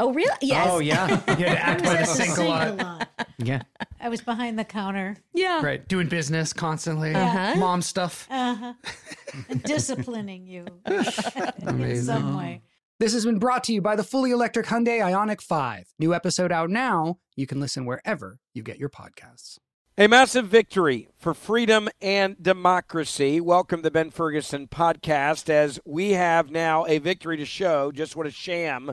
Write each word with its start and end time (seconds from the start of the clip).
Oh, 0.00 0.12
really? 0.12 0.34
Yes. 0.40 0.66
Oh 0.70 0.80
yeah, 0.80 1.06
you 1.38 1.44
had 1.46 1.54
to 1.54 1.64
act 1.66 1.84
by 1.84 1.90
the 1.92 1.98
I 1.98 2.00
was 2.00 2.10
at 2.10 2.16
sink 2.16 2.30
a 2.30 2.34
sink 2.34 2.48
lot. 2.48 3.08
Yeah, 3.38 3.62
I 4.00 4.08
was 4.08 4.20
behind 4.20 4.58
the 4.58 4.64
counter, 4.64 5.16
Yeah. 5.32 5.60
Right, 5.64 5.86
doing 5.86 6.08
business 6.08 6.52
constantly, 6.52 7.14
Uh-huh. 7.14 7.54
mom 7.56 7.80
stuff. 7.82 8.26
uh-huh. 8.30 8.72
disciplining 9.64 10.46
you 10.46 10.66
in 10.86 12.02
some 12.02 12.36
way. 12.36 12.62
This 13.00 13.12
has 13.12 13.24
been 13.24 13.38
brought 13.38 13.64
to 13.64 13.72
you 13.72 13.80
by 13.82 13.96
the 13.96 14.04
fully 14.04 14.30
electric 14.30 14.66
Hyundai 14.66 15.00
Ioniq 15.00 15.40
5. 15.40 15.94
New 15.98 16.14
episode 16.14 16.52
out 16.52 16.70
now. 16.70 17.18
You 17.34 17.46
can 17.46 17.60
listen 17.60 17.84
wherever 17.86 18.38
you 18.54 18.62
get 18.62 18.78
your 18.78 18.88
podcasts. 18.88 19.58
A 19.98 20.06
massive 20.08 20.46
victory 20.46 21.08
for 21.18 21.34
freedom 21.34 21.88
and 22.00 22.40
democracy. 22.42 23.40
Welcome 23.40 23.80
to 23.80 23.82
the 23.84 23.90
Ben 23.90 24.10
Ferguson 24.10 24.66
podcast 24.68 25.48
as 25.50 25.78
we 25.84 26.12
have 26.12 26.50
now 26.50 26.84
a 26.86 26.98
victory 26.98 27.36
to 27.36 27.44
show 27.44 27.90
just 27.92 28.16
what 28.16 28.26
a 28.26 28.30
sham 28.30 28.92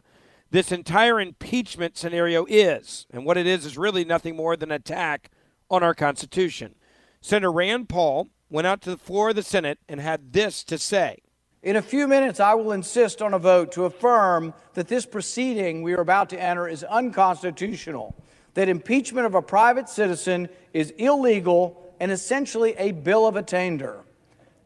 this 0.52 0.72
entire 0.72 1.20
impeachment 1.20 1.98
scenario 1.98 2.46
is. 2.48 3.08
And 3.10 3.26
what 3.26 3.38
it 3.38 3.48
is 3.48 3.66
is 3.66 3.78
really 3.78 4.06
nothing 4.06 4.36
more 4.36 4.56
than 4.56 4.72
an 4.72 4.76
attack 4.76 5.32
on 5.70 5.82
our 5.82 5.96
Constitution. 5.96 6.76
Senator 7.22 7.52
Rand 7.52 7.90
Paul 7.90 8.28
went 8.50 8.68
out 8.68 8.82
to 8.82 8.90
the 8.90 8.98
floor 8.98 9.30
of 9.30 9.36
the 9.36 9.44
Senate 9.44 9.80
and 9.88 10.02
had 10.02 10.34
this 10.34 10.64
to 10.66 10.78
say. 10.78 11.20
In 11.64 11.76
a 11.76 11.82
few 11.82 12.08
minutes, 12.08 12.40
I 12.40 12.56
will 12.56 12.72
insist 12.72 13.22
on 13.22 13.34
a 13.34 13.40
vote 13.40 13.72
to 13.74 13.86
affirm 13.86 14.54
that 14.74 14.88
this 14.88 15.06
proceeding 15.06 15.84
we 15.84 15.94
are 15.94 16.02
about 16.02 16.30
to 16.32 16.42
enter 16.42 16.68
is 16.68 16.84
unconstitutional, 16.84 18.16
that 18.56 18.68
impeachment 18.68 19.28
of 19.28 19.36
a 19.36 19.42
private 19.42 19.88
citizen 19.88 20.50
is 20.74 20.92
illegal 20.98 21.94
and 22.00 22.12
essentially 22.12 22.74
a 22.78 22.92
bill 22.92 23.28
of 23.28 23.36
attainder, 23.36 24.02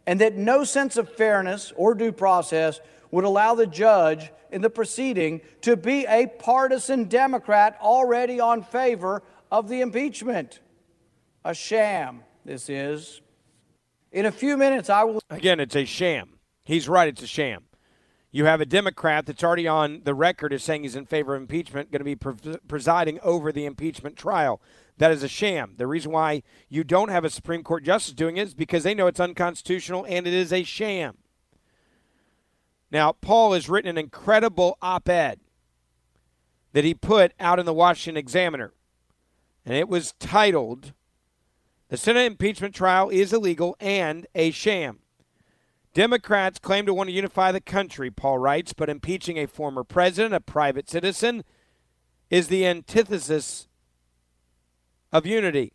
and 0.08 0.22
that 0.22 0.38
no 0.38 0.64
sense 0.64 0.96
of 0.96 1.14
fairness 1.14 1.74
or 1.76 1.94
due 1.94 2.14
process 2.14 2.80
would 3.12 3.24
allow 3.24 3.56
the 3.56 3.68
judge 3.68 4.32
in 4.52 4.62
the 4.62 4.70
proceeding 4.70 5.42
to 5.62 5.76
be 5.76 6.06
a 6.06 6.28
partisan 6.28 7.06
Democrat 7.06 7.78
already 7.82 8.40
on 8.40 8.64
favor 8.64 9.24
of 9.52 9.70
the 9.70 9.82
impeachment. 9.82 10.60
A 11.44 11.54
sham, 11.54 12.24
this 12.44 12.70
is. 12.70 13.22
In 14.12 14.26
a 14.26 14.32
few 14.32 14.58
minutes, 14.58 14.90
I 14.90 15.04
will. 15.04 15.22
Again, 15.30 15.60
it's 15.60 15.76
a 15.76 15.86
sham. 15.86 16.40
He's 16.64 16.88
right, 16.88 17.08
it's 17.08 17.22
a 17.22 17.28
sham. 17.28 17.66
You 18.32 18.46
have 18.46 18.60
a 18.60 18.66
Democrat 18.66 19.26
that's 19.26 19.44
already 19.46 19.68
on 19.68 20.02
the 20.04 20.14
record 20.14 20.52
as 20.52 20.62
saying 20.62 20.84
he's 20.84 20.96
in 20.96 21.06
favor 21.06 21.36
of 21.36 21.42
impeachment, 21.42 21.92
going 21.92 22.00
to 22.00 22.04
be 22.04 22.18
pre- 22.18 22.58
presiding 22.68 23.20
over 23.22 23.52
the 23.52 23.66
impeachment 23.66 24.18
trial. 24.18 24.60
That 24.98 25.12
is 25.12 25.24
a 25.24 25.30
sham. 25.30 25.76
The 25.78 25.88
reason 25.88 26.12
why 26.12 26.44
you 26.68 26.84
don't 26.84 27.10
have 27.10 27.24
a 27.24 27.30
Supreme 27.30 27.64
Court 27.64 27.84
justice 27.84 28.14
doing 28.14 28.36
it 28.36 28.48
is 28.48 28.54
because 28.54 28.84
they 28.84 28.94
know 28.94 29.08
it's 29.08 29.22
unconstitutional 29.22 30.06
and 30.10 30.28
it 30.28 30.34
is 30.34 30.52
a 30.52 30.64
sham. 30.64 31.18
Now, 32.92 33.14
Paul 33.14 33.54
has 33.54 33.70
written 33.70 33.90
an 33.90 33.98
incredible 33.98 34.78
op 34.82 35.10
ed 35.10 35.40
that 36.74 36.84
he 36.84 36.94
put 36.94 37.34
out 37.40 37.60
in 37.60 37.66
the 37.66 37.74
Washington 37.74 38.18
Examiner, 38.18 38.74
and 39.66 39.76
it 39.76 39.90
was 39.90 40.14
titled 40.20 40.94
The 41.90 41.98
Senate 41.98 42.26
Impeachment 42.26 42.76
Trial 42.76 43.10
is 43.10 43.34
Illegal 43.34 43.76
and 43.80 44.28
a 44.36 44.52
Sham. 44.52 45.00
Democrats 45.94 46.60
claim 46.60 46.86
to 46.86 46.94
want 46.94 47.08
to 47.08 47.16
unify 47.16 47.52
the 47.52 47.62
country, 47.62 48.12
Paul 48.12 48.38
writes, 48.38 48.74
but 48.74 48.90
impeaching 48.90 49.38
a 49.38 49.48
former 49.48 49.86
president, 49.86 50.34
a 50.34 50.42
private 50.42 50.90
citizen, 50.90 51.46
is 52.30 52.50
the 52.50 52.66
antithesis 52.66 53.70
of 55.14 55.26
unity. 55.26 55.72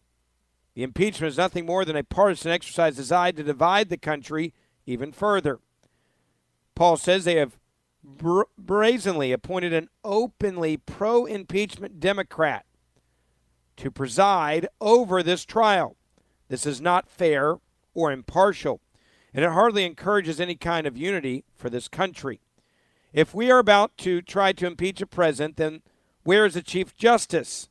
The 0.74 0.82
impeachment 0.82 1.32
is 1.32 1.38
nothing 1.38 1.64
more 1.64 1.86
than 1.86 1.96
a 1.96 2.04
partisan 2.04 2.52
exercise 2.52 2.96
designed 2.96 3.38
to 3.38 3.42
divide 3.42 3.88
the 3.88 3.96
country 3.96 4.52
even 4.84 5.10
further. 5.10 5.58
Paul 6.80 6.96
says 6.96 7.26
they 7.26 7.36
have 7.36 7.58
bra- 8.02 8.44
brazenly 8.56 9.32
appointed 9.32 9.74
an 9.74 9.90
openly 10.02 10.78
pro 10.78 11.26
impeachment 11.26 12.00
Democrat 12.00 12.64
to 13.76 13.90
preside 13.90 14.66
over 14.80 15.22
this 15.22 15.44
trial. 15.44 15.98
This 16.48 16.64
is 16.64 16.80
not 16.80 17.06
fair 17.06 17.58
or 17.92 18.10
impartial 18.10 18.80
and 19.34 19.44
it 19.44 19.50
hardly 19.50 19.84
encourages 19.84 20.40
any 20.40 20.54
kind 20.54 20.86
of 20.86 20.96
unity 20.96 21.44
for 21.54 21.68
this 21.68 21.86
country. 21.86 22.40
If 23.12 23.34
we 23.34 23.50
are 23.50 23.58
about 23.58 23.98
to 23.98 24.22
try 24.22 24.52
to 24.52 24.66
impeach 24.66 25.02
a 25.02 25.06
president, 25.06 25.58
then 25.58 25.82
where 26.22 26.46
is 26.46 26.54
the 26.54 26.62
Chief 26.62 26.96
Justice? 26.96 27.68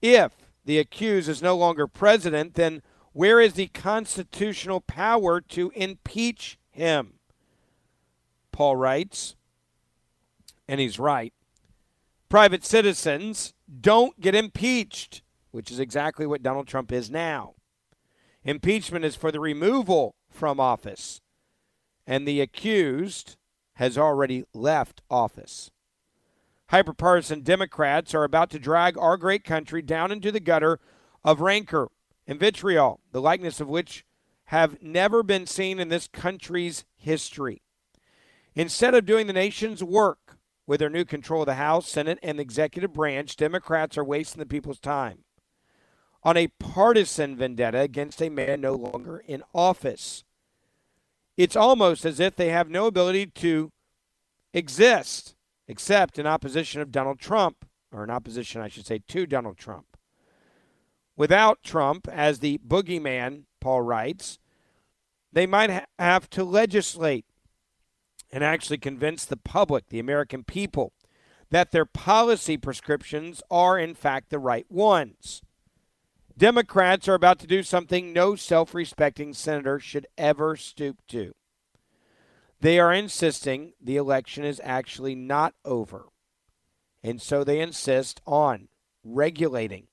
If 0.00 0.48
the 0.64 0.78
accused 0.78 1.28
is 1.28 1.42
no 1.42 1.56
longer 1.56 1.88
president, 1.88 2.54
then 2.54 2.82
where 3.12 3.40
is 3.40 3.54
the 3.54 3.66
constitutional 3.66 4.80
power 4.80 5.40
to 5.40 5.72
impeach 5.74 6.56
him? 6.70 7.14
Paul 8.52 8.76
writes, 8.76 9.34
and 10.68 10.80
he's 10.80 10.98
right. 10.98 11.32
Private 12.28 12.64
citizens 12.64 13.52
don't 13.80 14.20
get 14.20 14.34
impeached, 14.34 15.22
which 15.50 15.70
is 15.70 15.80
exactly 15.80 16.26
what 16.26 16.42
Donald 16.42 16.66
Trump 16.66 16.92
is 16.92 17.10
now. 17.10 17.54
Impeachment 18.44 19.04
is 19.04 19.16
for 19.16 19.30
the 19.30 19.40
removal 19.40 20.14
from 20.30 20.58
office. 20.58 21.20
And 22.06 22.26
the 22.26 22.40
accused 22.40 23.36
has 23.74 23.96
already 23.96 24.44
left 24.52 25.02
office. 25.10 25.70
Hyperpartisan 26.70 27.44
Democrats 27.44 28.14
are 28.14 28.24
about 28.24 28.50
to 28.50 28.58
drag 28.58 28.96
our 28.96 29.16
great 29.16 29.44
country 29.44 29.82
down 29.82 30.10
into 30.10 30.32
the 30.32 30.40
gutter 30.40 30.80
of 31.22 31.40
rancor 31.40 31.88
and 32.26 32.40
vitriol, 32.40 33.00
the 33.12 33.20
likeness 33.20 33.60
of 33.60 33.68
which 33.68 34.04
have 34.46 34.82
never 34.82 35.22
been 35.22 35.46
seen 35.46 35.78
in 35.78 35.88
this 35.88 36.08
country's 36.08 36.84
history. 36.96 37.62
Instead 38.54 38.94
of 38.94 39.06
doing 39.06 39.26
the 39.26 39.32
nation's 39.32 39.82
work 39.82 40.36
with 40.66 40.80
their 40.80 40.90
new 40.90 41.04
control 41.04 41.42
of 41.42 41.46
the 41.46 41.54
House, 41.54 41.88
Senate, 41.88 42.18
and 42.22 42.38
the 42.38 42.42
executive 42.42 42.92
branch, 42.92 43.36
Democrats 43.36 43.96
are 43.96 44.04
wasting 44.04 44.40
the 44.40 44.46
people's 44.46 44.80
time 44.80 45.24
on 46.22 46.36
a 46.36 46.48
partisan 46.58 47.36
vendetta 47.36 47.80
against 47.80 48.22
a 48.22 48.28
man 48.28 48.60
no 48.60 48.74
longer 48.74 49.22
in 49.26 49.42
office. 49.54 50.24
It's 51.36 51.56
almost 51.56 52.04
as 52.04 52.20
if 52.20 52.36
they 52.36 52.50
have 52.50 52.68
no 52.68 52.86
ability 52.86 53.26
to 53.26 53.72
exist 54.52 55.34
except 55.66 56.18
in 56.18 56.26
opposition 56.26 56.80
of 56.80 56.92
Donald 56.92 57.18
Trump, 57.18 57.64
or 57.90 58.04
in 58.04 58.10
opposition, 58.10 58.60
I 58.60 58.68
should 58.68 58.86
say, 58.86 59.00
to 59.08 59.26
Donald 59.26 59.56
Trump. 59.56 59.96
Without 61.16 61.62
Trump 61.62 62.08
as 62.08 62.38
the 62.38 62.58
boogeyman, 62.58 63.44
Paul 63.60 63.82
writes, 63.82 64.38
they 65.32 65.46
might 65.46 65.70
ha- 65.70 65.86
have 65.98 66.28
to 66.30 66.44
legislate 66.44 67.24
and 68.32 68.42
actually 68.42 68.78
convince 68.78 69.24
the 69.24 69.36
public, 69.36 69.88
the 69.90 69.98
American 70.00 70.42
people, 70.42 70.92
that 71.50 71.70
their 71.70 71.84
policy 71.84 72.56
prescriptions 72.56 73.42
are, 73.50 73.78
in 73.78 73.94
fact, 73.94 74.30
the 74.30 74.38
right 74.38 74.68
ones. 74.70 75.42
Democrats 76.36 77.06
are 77.08 77.14
about 77.14 77.38
to 77.38 77.46
do 77.46 77.62
something 77.62 78.12
no 78.12 78.34
self 78.34 78.74
respecting 78.74 79.34
senator 79.34 79.78
should 79.78 80.06
ever 80.16 80.56
stoop 80.56 80.96
to. 81.08 81.34
They 82.60 82.80
are 82.80 82.92
insisting 82.92 83.74
the 83.80 83.96
election 83.96 84.44
is 84.44 84.60
actually 84.64 85.14
not 85.14 85.54
over. 85.64 86.06
And 87.02 87.20
so 87.20 87.44
they 87.44 87.60
insist 87.60 88.22
on 88.26 88.68
regulating, 89.04 89.88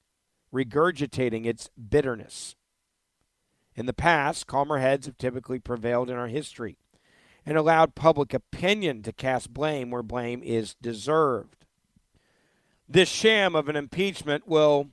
regurgitating 0.53 1.45
its 1.45 1.69
bitterness. 1.89 2.56
In 3.75 3.85
the 3.85 3.94
past, 3.94 4.47
calmer 4.47 4.77
heads 4.77 5.07
have 5.07 5.18
typically 5.18 5.59
prevailed 5.59 6.09
in 6.09 6.15
our 6.15 6.27
history 6.27 6.77
and 7.50 7.57
allowed 7.57 7.96
public 7.96 8.31
opinion 8.31 9.01
to 9.01 9.12
cast 9.12 9.51
blame 9.51 9.90
where 9.90 10.04
blame 10.04 10.44
is 10.44 10.75
deserved. 10.75 11.66
This 12.88 13.10
sham 13.10 13.56
of 13.56 13.68
an 13.68 13.75
impeachment 13.75 14.48
will 14.48 14.90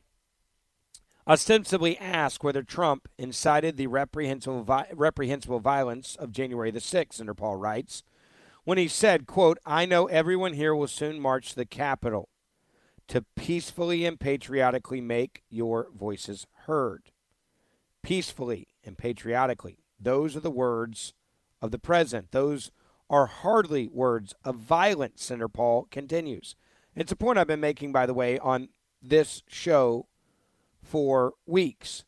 ostensibly 1.28 1.98
ask 1.98 2.42
whether 2.42 2.62
Trump 2.62 3.08
incited 3.18 3.76
the 3.76 3.88
reprehensible, 3.88 4.62
vi- 4.62 4.88
reprehensible 4.94 5.60
violence 5.60 6.16
of 6.16 6.32
January 6.32 6.70
the 6.70 6.78
6th, 6.78 7.20
Interpol 7.20 7.60
writes, 7.60 8.02
when 8.64 8.78
he 8.78 8.88
said, 8.88 9.26
quote, 9.26 9.58
I 9.66 9.84
know 9.84 10.06
everyone 10.06 10.54
here 10.54 10.74
will 10.74 10.88
soon 10.88 11.20
march 11.20 11.50
to 11.50 11.56
the 11.56 11.66
Capitol 11.66 12.30
to 13.08 13.26
peacefully 13.36 14.06
and 14.06 14.18
patriotically 14.18 15.02
make 15.02 15.42
your 15.50 15.88
voices 15.94 16.46
heard. 16.64 17.10
Peacefully 18.02 18.68
and 18.82 18.96
patriotically. 18.96 19.80
Those 20.00 20.34
are 20.36 20.40
the 20.40 20.50
words 20.50 21.12
of 21.66 21.72
the 21.72 21.78
president. 21.78 22.30
Those 22.30 22.70
are 23.10 23.26
hardly 23.26 23.86
words 23.88 24.34
of 24.44 24.56
violence, 24.56 25.24
Senator 25.24 25.48
Paul 25.48 25.86
continues. 25.90 26.56
It's 26.94 27.12
a 27.12 27.16
point 27.16 27.38
I've 27.38 27.46
been 27.46 27.60
making, 27.60 27.92
by 27.92 28.06
the 28.06 28.14
way, 28.14 28.38
on 28.38 28.70
this 29.02 29.42
show 29.46 30.06
for 30.82 31.34
weeks. 31.46 32.04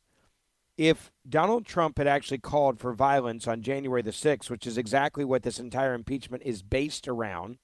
If 0.76 1.10
Donald 1.28 1.66
Trump 1.66 1.98
had 1.98 2.06
actually 2.06 2.38
called 2.38 2.78
for 2.78 2.92
violence 2.92 3.46
on 3.46 3.62
January 3.62 4.00
the 4.00 4.10
6th, 4.10 4.48
which 4.48 4.66
is 4.66 4.78
exactly 4.78 5.24
what 5.24 5.42
this 5.42 5.58
entire 5.58 5.92
impeachment 5.92 6.42
is 6.46 6.62
based 6.62 7.06
around, 7.06 7.58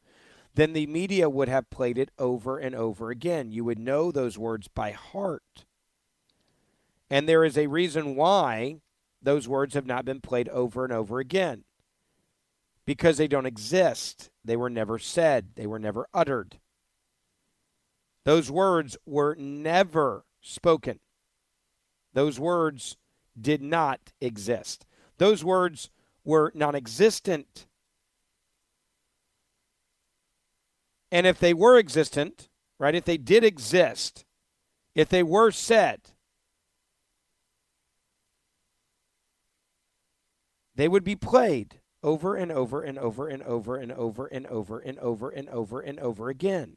then 0.55 0.73
the 0.73 0.87
media 0.87 1.31
would 1.31 1.49
have 1.49 1.71
played 1.71 1.97
it 1.97 2.11
over 2.19 2.59
and 2.59 2.75
over 2.75 3.11
again. 3.11 3.51
You 3.51 3.65
would 3.65 3.79
know 3.79 4.11
those 4.11 4.37
words 4.37 4.69
by 4.69 4.93
heart. 4.93 5.65
And 7.09 7.29
there 7.29 7.45
is 7.45 7.57
a 7.57 7.69
reason 7.69 8.17
why 8.17 8.81
those 9.23 9.49
words 9.49 9.75
have 9.75 9.87
not 9.87 10.05
been 10.05 10.21
played 10.21 10.49
over 10.49 10.85
and 10.85 10.93
over 10.93 11.19
again 11.19 11.65
because 12.87 13.17
they 13.17 13.29
don't 13.29 13.47
exist. 13.47 14.31
They 14.45 14.57
were 14.57 14.71
never 14.71 14.99
said, 14.99 15.51
they 15.57 15.67
were 15.67 15.79
never 15.79 16.07
uttered. 16.13 16.59
Those 18.25 18.51
words 18.51 18.97
were 19.07 19.35
never 19.39 20.25
spoken. 20.41 21.01
Those 22.13 22.39
words 22.39 22.97
did 23.39 23.63
not 23.63 24.13
exist. 24.21 24.87
Those 25.19 25.45
words 25.45 25.91
were 26.25 26.53
non 26.55 26.75
existent. 26.75 27.67
And 31.11 31.27
if 31.27 31.39
they 31.39 31.55
were 31.55 31.79
existent, 31.79 32.49
right, 32.79 32.95
if 32.95 33.05
they 33.05 33.19
did 33.19 33.45
exist, 33.45 34.25
if 34.95 35.09
they 35.09 35.23
were 35.23 35.51
said, 35.51 36.01
they 40.75 40.89
would 40.89 41.05
be 41.05 41.17
played 41.17 41.81
over 42.05 42.37
and 42.37 42.53
over 42.53 42.83
and 42.83 42.99
over 42.99 43.29
and 43.29 43.43
over 43.43 43.77
and 43.77 43.91
over 43.91 44.27
and 44.27 44.47
over 44.47 44.79
and 44.79 44.99
over 44.99 45.31
and 45.31 45.49
over 45.49 45.81
and 45.81 45.99
over 45.99 46.29
again. 46.29 46.77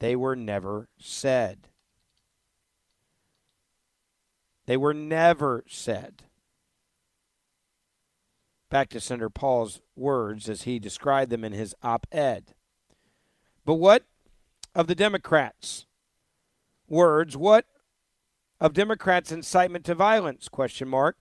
They 0.00 0.14
were 0.14 0.36
never 0.36 0.88
said. 0.98 1.68
They 4.66 4.76
were 4.76 4.92
never 4.92 5.64
said. 5.66 6.24
Back 8.68 8.90
to 8.90 9.00
Senator 9.00 9.30
Paul's 9.30 9.80
words 9.96 10.48
as 10.50 10.62
he 10.62 10.78
described 10.78 11.30
them 11.30 11.42
in 11.42 11.52
his 11.52 11.74
op 11.82 12.06
ed. 12.12 12.54
But 13.64 13.74
what 13.74 14.04
of 14.74 14.88
the 14.88 14.94
Democrats' 14.94 15.86
words? 16.86 17.34
What 17.34 17.64
of 18.60 18.74
Democrats' 18.74 19.32
incitement 19.32 19.86
to 19.86 19.94
violence? 19.94 20.48
Question 20.48 20.88
mark. 20.88 21.16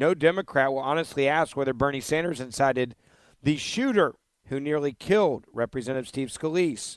No 0.00 0.14
Democrat 0.14 0.72
will 0.72 0.78
honestly 0.78 1.28
ask 1.28 1.54
whether 1.54 1.74
Bernie 1.74 2.00
Sanders 2.00 2.40
incited 2.40 2.96
the 3.42 3.58
shooter 3.58 4.14
who 4.46 4.58
nearly 4.58 4.94
killed 4.94 5.44
Representative 5.52 6.08
Steve 6.08 6.28
Scalise 6.28 6.96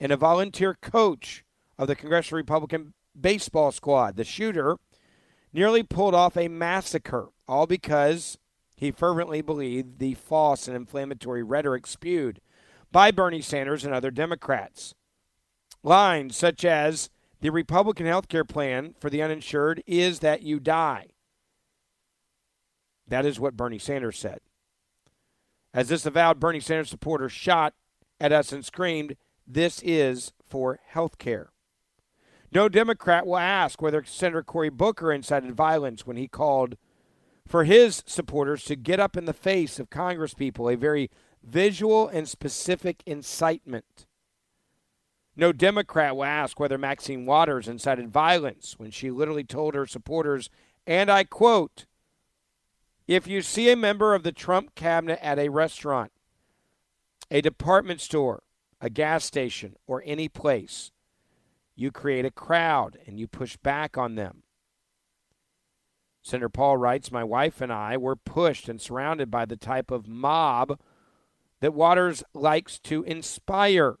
and 0.00 0.10
a 0.10 0.16
volunteer 0.16 0.76
coach 0.82 1.44
of 1.78 1.86
the 1.86 1.94
Congressional 1.94 2.38
Republican 2.38 2.94
baseball 3.18 3.70
squad. 3.70 4.16
The 4.16 4.24
shooter 4.24 4.76
nearly 5.52 5.84
pulled 5.84 6.16
off 6.16 6.36
a 6.36 6.48
massacre, 6.48 7.28
all 7.46 7.68
because 7.68 8.38
he 8.74 8.90
fervently 8.90 9.40
believed 9.40 10.00
the 10.00 10.14
false 10.14 10.66
and 10.66 10.76
inflammatory 10.76 11.44
rhetoric 11.44 11.86
spewed 11.86 12.40
by 12.90 13.12
Bernie 13.12 13.40
Sanders 13.40 13.84
and 13.84 13.94
other 13.94 14.10
Democrats. 14.10 14.96
Lines 15.84 16.36
such 16.36 16.64
as 16.64 17.08
the 17.40 17.50
Republican 17.50 18.06
health 18.06 18.26
care 18.26 18.44
plan 18.44 18.96
for 18.98 19.10
the 19.10 19.22
uninsured 19.22 19.80
is 19.86 20.18
that 20.18 20.42
you 20.42 20.58
die. 20.58 21.11
That 23.08 23.26
is 23.26 23.40
what 23.40 23.56
Bernie 23.56 23.78
Sanders 23.78 24.18
said. 24.18 24.40
As 25.74 25.88
this 25.88 26.06
avowed 26.06 26.38
Bernie 26.38 26.60
Sanders 26.60 26.90
supporter 26.90 27.28
shot 27.28 27.74
at 28.20 28.32
us 28.32 28.52
and 28.52 28.64
screamed, 28.64 29.16
This 29.46 29.82
is 29.82 30.32
for 30.44 30.78
health 30.86 31.18
care. 31.18 31.50
No 32.52 32.68
Democrat 32.68 33.26
will 33.26 33.38
ask 33.38 33.80
whether 33.80 34.04
Senator 34.04 34.42
Cory 34.42 34.68
Booker 34.68 35.10
incited 35.10 35.54
violence 35.54 36.06
when 36.06 36.18
he 36.18 36.28
called 36.28 36.76
for 37.46 37.64
his 37.64 38.02
supporters 38.06 38.64
to 38.64 38.76
get 38.76 39.00
up 39.00 39.16
in 39.16 39.24
the 39.24 39.32
face 39.32 39.78
of 39.78 39.90
congresspeople, 39.90 40.72
a 40.72 40.76
very 40.76 41.10
visual 41.42 42.08
and 42.08 42.28
specific 42.28 43.02
incitement. 43.06 44.06
No 45.34 45.52
Democrat 45.52 46.14
will 46.14 46.24
ask 46.24 46.60
whether 46.60 46.76
Maxine 46.76 47.24
Waters 47.24 47.68
incited 47.68 48.12
violence 48.12 48.74
when 48.78 48.90
she 48.90 49.10
literally 49.10 49.44
told 49.44 49.74
her 49.74 49.86
supporters, 49.86 50.50
and 50.86 51.10
I 51.10 51.24
quote, 51.24 51.86
if 53.14 53.26
you 53.26 53.42
see 53.42 53.70
a 53.70 53.76
member 53.76 54.14
of 54.14 54.22
the 54.22 54.32
Trump 54.32 54.74
cabinet 54.74 55.18
at 55.22 55.38
a 55.38 55.48
restaurant, 55.48 56.12
a 57.30 57.40
department 57.40 58.00
store, 58.00 58.42
a 58.80 58.90
gas 58.90 59.24
station, 59.24 59.76
or 59.86 60.02
any 60.04 60.28
place, 60.28 60.90
you 61.74 61.90
create 61.90 62.24
a 62.24 62.30
crowd 62.30 62.98
and 63.06 63.18
you 63.18 63.26
push 63.26 63.56
back 63.56 63.96
on 63.96 64.14
them. 64.14 64.42
Senator 66.22 66.48
Paul 66.48 66.76
writes 66.76 67.10
My 67.10 67.24
wife 67.24 67.60
and 67.60 67.72
I 67.72 67.96
were 67.96 68.16
pushed 68.16 68.68
and 68.68 68.80
surrounded 68.80 69.30
by 69.30 69.44
the 69.44 69.56
type 69.56 69.90
of 69.90 70.06
mob 70.06 70.78
that 71.60 71.74
Waters 71.74 72.22
likes 72.34 72.78
to 72.80 73.02
inspire. 73.02 73.96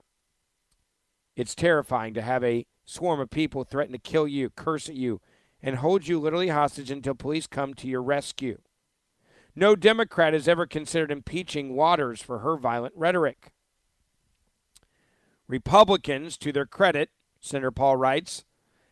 It's 1.34 1.54
terrifying 1.54 2.14
to 2.14 2.22
have 2.22 2.44
a 2.44 2.66
swarm 2.84 3.20
of 3.20 3.30
people 3.30 3.64
threaten 3.64 3.92
to 3.92 3.98
kill 3.98 4.28
you, 4.28 4.50
curse 4.50 4.88
at 4.88 4.94
you, 4.94 5.20
and 5.62 5.76
hold 5.76 6.06
you 6.06 6.20
literally 6.20 6.48
hostage 6.48 6.90
until 6.90 7.14
police 7.14 7.46
come 7.46 7.74
to 7.74 7.88
your 7.88 8.02
rescue. 8.02 8.58
No 9.54 9.76
Democrat 9.76 10.32
has 10.32 10.48
ever 10.48 10.66
considered 10.66 11.10
impeaching 11.10 11.74
Waters 11.74 12.22
for 12.22 12.38
her 12.38 12.56
violent 12.56 12.94
rhetoric. 12.96 13.52
Republicans, 15.46 16.38
to 16.38 16.52
their 16.52 16.66
credit, 16.66 17.10
Senator 17.40 17.70
Paul 17.70 17.96
writes, 17.96 18.44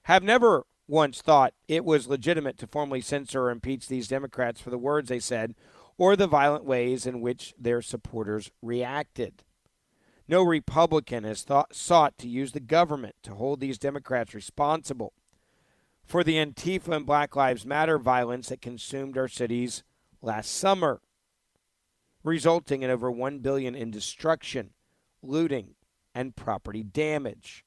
have 0.05 0.23
never 0.23 0.67
once 0.87 1.23
thought 1.23 1.55
it 1.69 1.85
was 1.85 2.09
legitimate 2.09 2.59
to 2.59 2.67
formally 2.67 3.00
censor 3.00 3.45
or 3.45 3.50
impeach 3.50 3.87
these 3.87 4.09
Democrats 4.09 4.61
for 4.61 4.71
the 4.71 4.79
words 4.79 5.09
they 5.09 5.21
said 5.21 5.55
or 5.97 6.17
the 6.17 6.26
violent 6.26 6.64
ways 6.64 7.07
in 7.07 7.21
which 7.21 7.55
their 7.59 7.81
supporters 7.81 8.50
reacted. 8.61 9.45
No 10.26 10.43
Republican 10.43 11.25
has 11.25 11.43
thought, 11.43 11.75
sought 11.75 12.19
to 12.19 12.29
use 12.29 12.52
the 12.52 12.61
government 12.61 13.14
to 13.23 13.35
hold 13.35 13.61
these 13.61 13.79
Democrats 13.79 14.35
responsible 14.35 15.12
for 16.05 16.25
the 16.25 16.37
Antifa 16.37 16.97
and 16.97 17.07
Black 17.07 17.37
Lives 17.37 17.64
Matter 17.64 17.99
violence 17.99 18.49
that 18.49 18.61
consumed 18.61 19.17
our 19.17 19.29
cities 19.29 19.83
last 20.23 20.53
summer, 20.53 21.00
resulting 22.23 22.83
in 22.83 22.91
over 22.91 23.11
1 23.11 23.39
billion 23.39 23.75
in 23.75 23.91
destruction, 23.91 24.71
looting, 25.23 25.75
and 26.15 26.37
property 26.37 26.83
damage. 26.83 27.65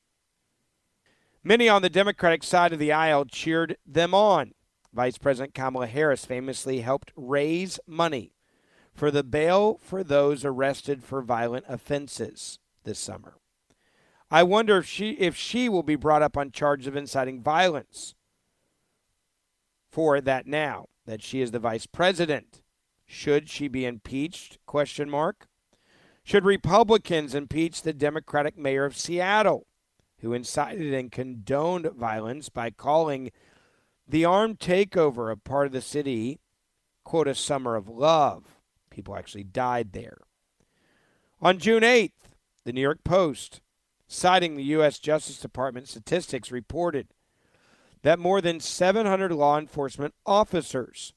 Many 1.44 1.68
on 1.68 1.82
the 1.82 1.90
Democratic 1.90 2.44
side 2.44 2.74
of 2.74 2.80
the 2.80 2.92
aisle 2.92 3.26
cheered 3.26 3.78
them 3.86 4.14
on. 4.14 4.54
Vice 4.94 5.18
President 5.18 5.54
Kamala 5.54 5.88
Harris 5.88 6.26
famously 6.26 6.82
helped 6.82 7.12
raise 7.16 7.80
money 7.88 8.34
for 8.94 9.10
the 9.10 9.24
bail 9.24 9.80
for 9.82 10.04
those 10.04 10.46
arrested 10.46 11.04
for 11.04 11.22
violent 11.22 11.66
offenses 11.68 12.60
this 12.84 13.00
summer. 13.00 13.36
I 14.30 14.44
wonder 14.44 14.78
if 14.78 14.86
she 14.86 15.12
if 15.12 15.36
she 15.36 15.68
will 15.68 15.84
be 15.84 15.96
brought 15.96 16.22
up 16.22 16.38
on 16.38 16.52
charges 16.52 16.88
of 16.88 16.96
inciting 16.96 17.42
violence 17.42 18.16
for 19.92 20.22
that 20.22 20.48
now 20.48 20.88
that 21.06 21.22
she 21.22 21.42
is 21.42 21.52
the 21.52 21.60
vice 21.60 21.86
president. 21.86 22.62
Should 23.06 23.50
she 23.50 23.68
be 23.68 23.86
impeached? 23.86 24.58
Question 24.66 25.10
mark. 25.10 25.48
Should 26.24 26.46
Republicans 26.46 27.36
impeach 27.36 27.82
the 27.82 27.94
Democratic 27.94 28.58
mayor 28.58 28.86
of 28.86 28.98
Seattle, 28.98 29.68
who 30.20 30.34
incited 30.34 30.94
and 30.94 31.12
condoned 31.12 31.92
violence 31.98 32.48
by 32.48 32.70
calling 32.70 33.32
the 34.08 34.24
armed 34.24 34.60
takeover 34.60 35.32
of 35.32 35.44
part 35.44 35.68
of 35.68 35.74
the 35.74 35.82
city, 35.82 36.40
quote, 37.04 37.28
a 37.28 37.36
summer 37.36 37.76
of 37.76 37.90
love? 37.90 38.56
People 38.90 39.16
actually 39.16 39.44
died 39.44 39.92
there. 39.92 40.20
On 41.42 41.58
June 41.58 41.84
8th, 41.84 42.12
the 42.64 42.72
New 42.72 42.82
York 42.82 43.04
Post, 43.04 43.60
citing 44.08 44.56
the 44.56 44.64
U.S. 44.64 45.00
Justice 45.00 45.40
Department 45.40 45.90
statistics, 45.90 46.52
reported 46.52 47.08
that 48.04 48.20
more 48.20 48.42
than 48.42 48.60
700 48.60 49.32
law 49.32 49.58
enforcement 49.58 50.14
officers 50.26 51.14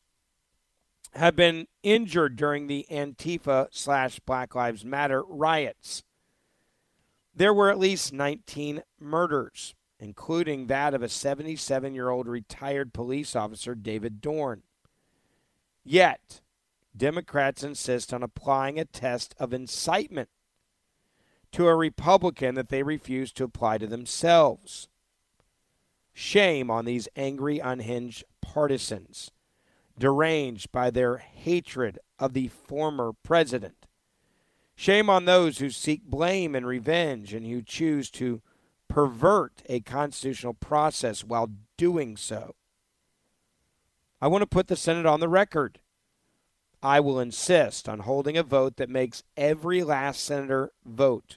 have 1.15 1.37
been 1.37 1.67
injured 1.83 2.37
during 2.37 2.67
the 2.67 2.87
Antifa 2.91 3.69
slash 3.71 4.21
Black 4.21 4.55
Lives 4.55 4.85
Matter 4.85 5.23
riots. 5.23 6.05
There 7.35 7.53
were 7.53 7.71
at 7.71 7.79
least 7.79 8.13
19 8.13 8.83
murders, 9.01 9.75
including 9.99 10.67
that 10.67 10.95
of 10.95 11.03
a 11.03 11.09
77 11.09 11.95
year 11.95 12.09
old 12.09 12.29
retired 12.29 12.95
police 12.95 13.35
officer, 13.35 13.75
David 13.75 14.21
Dorn. 14.21 14.63
Yet, 15.85 16.41
Democrats 16.97 17.63
insist 17.63 18.15
on 18.15 18.23
applying 18.23 18.79
a 18.79 18.85
test 18.85 19.35
of 19.39 19.53
incitement 19.53 20.29
to 21.53 21.67
a 21.67 21.77
Republican 21.77 22.55
that 22.55 22.69
they 22.69 22.83
refuse 22.83 23.33
to 23.33 23.45
apply 23.45 23.79
to 23.79 23.87
themselves. 23.87 24.89
Shame 26.19 26.71
on 26.71 26.87
these 26.87 27.11
angry, 27.15 27.59
unhinged 27.59 28.25
partisans, 28.41 29.33
deranged 29.99 30.73
by 30.73 30.89
their 30.89 31.19
hatred 31.19 31.99
of 32.19 32.33
the 32.33 32.49
former 32.49 33.13
president. 33.23 33.85
Shame 34.75 35.11
on 35.11 35.27
those 35.27 35.59
who 35.59 35.69
seek 35.69 36.05
blame 36.05 36.55
and 36.55 36.67
revenge 36.67 37.35
and 37.35 37.45
who 37.45 37.61
choose 37.61 38.09
to 38.13 38.41
pervert 38.89 39.63
a 39.67 39.81
constitutional 39.81 40.55
process 40.55 41.23
while 41.23 41.51
doing 41.77 42.17
so. 42.17 42.55
I 44.19 44.29
want 44.29 44.41
to 44.41 44.47
put 44.47 44.69
the 44.69 44.77
Senate 44.77 45.05
on 45.05 45.21
the 45.21 45.29
record. 45.29 45.81
I 46.83 46.99
will 46.99 47.21
insist 47.21 47.91
on 47.91 47.99
holding 47.99 48.39
a 48.39 48.43
vote 48.43 48.79
that 48.79 48.89
makes 48.89 49.23
every 49.37 49.83
last 49.83 50.25
senator 50.25 50.73
vote 50.83 51.37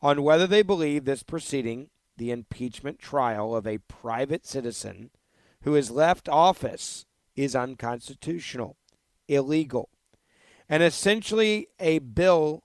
on 0.00 0.22
whether 0.22 0.46
they 0.46 0.62
believe 0.62 1.04
this 1.04 1.24
proceeding 1.24 1.88
the 2.16 2.30
impeachment 2.30 2.98
trial 2.98 3.54
of 3.54 3.66
a 3.66 3.78
private 3.78 4.46
citizen 4.46 5.10
who 5.62 5.74
has 5.74 5.90
left 5.90 6.28
office 6.28 7.06
is 7.36 7.56
unconstitutional, 7.56 8.76
illegal, 9.28 9.88
and 10.68 10.82
essentially 10.82 11.68
a 11.80 11.98
bill 11.98 12.64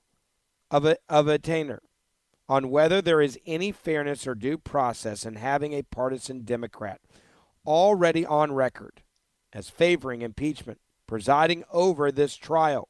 of, 0.70 0.86
a, 0.86 0.98
of 1.08 1.28
attainder 1.28 1.82
on 2.50 2.70
whether 2.70 3.02
there 3.02 3.22
is 3.22 3.40
any 3.46 3.72
fairness 3.72 4.26
or 4.26 4.36
due 4.36 4.58
process 4.58 5.26
in 5.26 5.36
having 5.36 5.74
a 5.74 5.84
partisan 5.84 6.44
Democrat 6.44 7.02
already 7.66 8.26
on 8.26 8.54
record 8.54 9.02
as 9.54 9.70
favoring 9.70 10.22
impeachment 10.22 10.80
presiding 11.08 11.64
over 11.72 12.12
this 12.12 12.36
trial, 12.36 12.90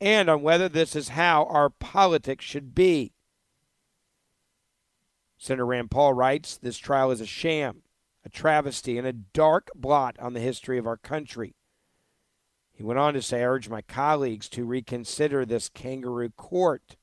and 0.00 0.28
on 0.28 0.42
whether 0.42 0.68
this 0.68 0.96
is 0.96 1.10
how 1.10 1.44
our 1.44 1.70
politics 1.70 2.44
should 2.44 2.74
be. 2.74 3.12
Senator 5.42 5.66
Rand 5.66 5.90
Paul 5.90 6.14
writes 6.14 6.56
this 6.56 6.78
trial 6.78 7.10
is 7.10 7.20
a 7.20 7.26
sham, 7.26 7.82
a 8.24 8.28
travesty, 8.28 8.96
and 8.96 9.04
a 9.04 9.12
dark 9.12 9.70
blot 9.74 10.16
on 10.20 10.34
the 10.34 10.40
history 10.40 10.78
of 10.78 10.86
our 10.86 10.96
country. 10.96 11.56
He 12.70 12.84
went 12.84 13.00
on 13.00 13.14
to 13.14 13.22
say, 13.22 13.40
I 13.40 13.46
urge 13.46 13.68
my 13.68 13.82
colleagues 13.82 14.48
to 14.50 14.64
reconsider 14.64 15.44
this 15.44 15.68
kangaroo 15.68 16.30
court 16.30 16.94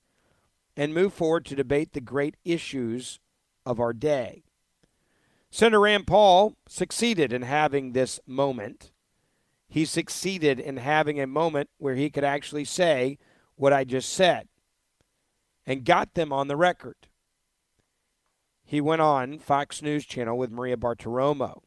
and 0.77 0.93
move 0.93 1.13
forward 1.13 1.43
to 1.47 1.55
debate 1.55 1.91
the 1.91 1.99
great 1.99 2.37
issues 2.45 3.19
of 3.65 3.77
our 3.77 3.91
day. 3.91 4.43
Senator 5.51 5.81
Rand 5.81 6.07
Paul 6.07 6.55
succeeded 6.65 7.33
in 7.33 7.41
having 7.41 7.91
this 7.91 8.21
moment. 8.25 8.93
He 9.67 9.83
succeeded 9.83 10.61
in 10.61 10.77
having 10.77 11.19
a 11.19 11.27
moment 11.27 11.71
where 11.77 11.95
he 11.95 12.09
could 12.09 12.23
actually 12.23 12.63
say 12.63 13.17
what 13.55 13.73
I 13.73 13.83
just 13.83 14.13
said 14.13 14.47
and 15.65 15.83
got 15.83 16.13
them 16.13 16.31
on 16.31 16.47
the 16.47 16.55
record 16.55 17.08
he 18.69 18.79
went 18.79 19.01
on 19.01 19.39
Fox 19.39 19.81
News 19.81 20.05
Channel 20.05 20.37
with 20.37 20.51
Maria 20.51 20.77
Bartiromo 20.77 21.63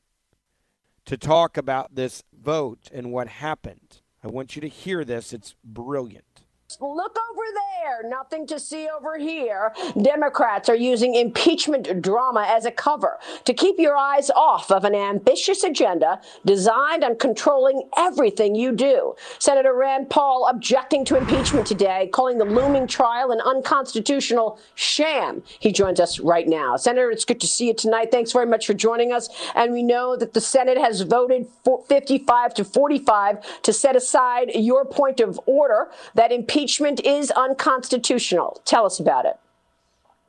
to 1.04 1.16
talk 1.16 1.56
about 1.56 1.96
this 1.96 2.22
vote 2.32 2.88
and 2.94 3.10
what 3.10 3.26
happened. 3.26 4.02
I 4.22 4.28
want 4.28 4.54
you 4.54 4.62
to 4.62 4.68
hear 4.68 5.04
this. 5.04 5.32
It's 5.32 5.56
brilliant. 5.64 6.31
Look 6.80 7.18
over 7.30 7.42
there. 7.54 8.08
Nothing 8.08 8.46
to 8.46 8.58
see 8.58 8.88
over 8.88 9.18
here. 9.18 9.72
Democrats 10.00 10.68
are 10.68 10.76
using 10.76 11.14
impeachment 11.14 12.00
drama 12.00 12.46
as 12.48 12.64
a 12.64 12.70
cover 12.70 13.18
to 13.44 13.52
keep 13.52 13.78
your 13.78 13.96
eyes 13.96 14.30
off 14.30 14.70
of 14.70 14.84
an 14.84 14.94
ambitious 14.94 15.64
agenda 15.64 16.20
designed 16.46 17.04
on 17.04 17.16
controlling 17.16 17.88
everything 17.96 18.54
you 18.54 18.72
do. 18.72 19.14
Senator 19.38 19.74
Rand 19.74 20.08
Paul 20.10 20.46
objecting 20.48 21.04
to 21.06 21.16
impeachment 21.16 21.66
today, 21.66 22.08
calling 22.12 22.38
the 22.38 22.44
looming 22.44 22.86
trial 22.86 23.32
an 23.32 23.40
unconstitutional 23.40 24.58
sham. 24.74 25.42
He 25.58 25.72
joins 25.72 26.00
us 26.00 26.20
right 26.20 26.48
now. 26.48 26.76
Senator, 26.76 27.10
it's 27.10 27.24
good 27.24 27.40
to 27.40 27.46
see 27.46 27.68
you 27.68 27.74
tonight. 27.74 28.10
Thanks 28.10 28.32
very 28.32 28.46
much 28.46 28.66
for 28.66 28.74
joining 28.74 29.12
us. 29.12 29.28
And 29.54 29.72
we 29.72 29.82
know 29.82 30.16
that 30.16 30.32
the 30.32 30.40
Senate 30.40 30.78
has 30.78 31.02
voted 31.02 31.46
55 31.88 32.54
to 32.54 32.64
45 32.64 33.62
to 33.62 33.72
set 33.72 33.96
aside 33.96 34.50
your 34.54 34.84
point 34.84 35.20
of 35.20 35.40
order 35.46 35.88
that 36.14 36.32
impeachment 36.32 36.61
impeachment 36.62 37.00
is 37.04 37.32
unconstitutional. 37.32 38.62
Tell 38.64 38.86
us 38.86 39.00
about 39.00 39.24
it. 39.24 39.34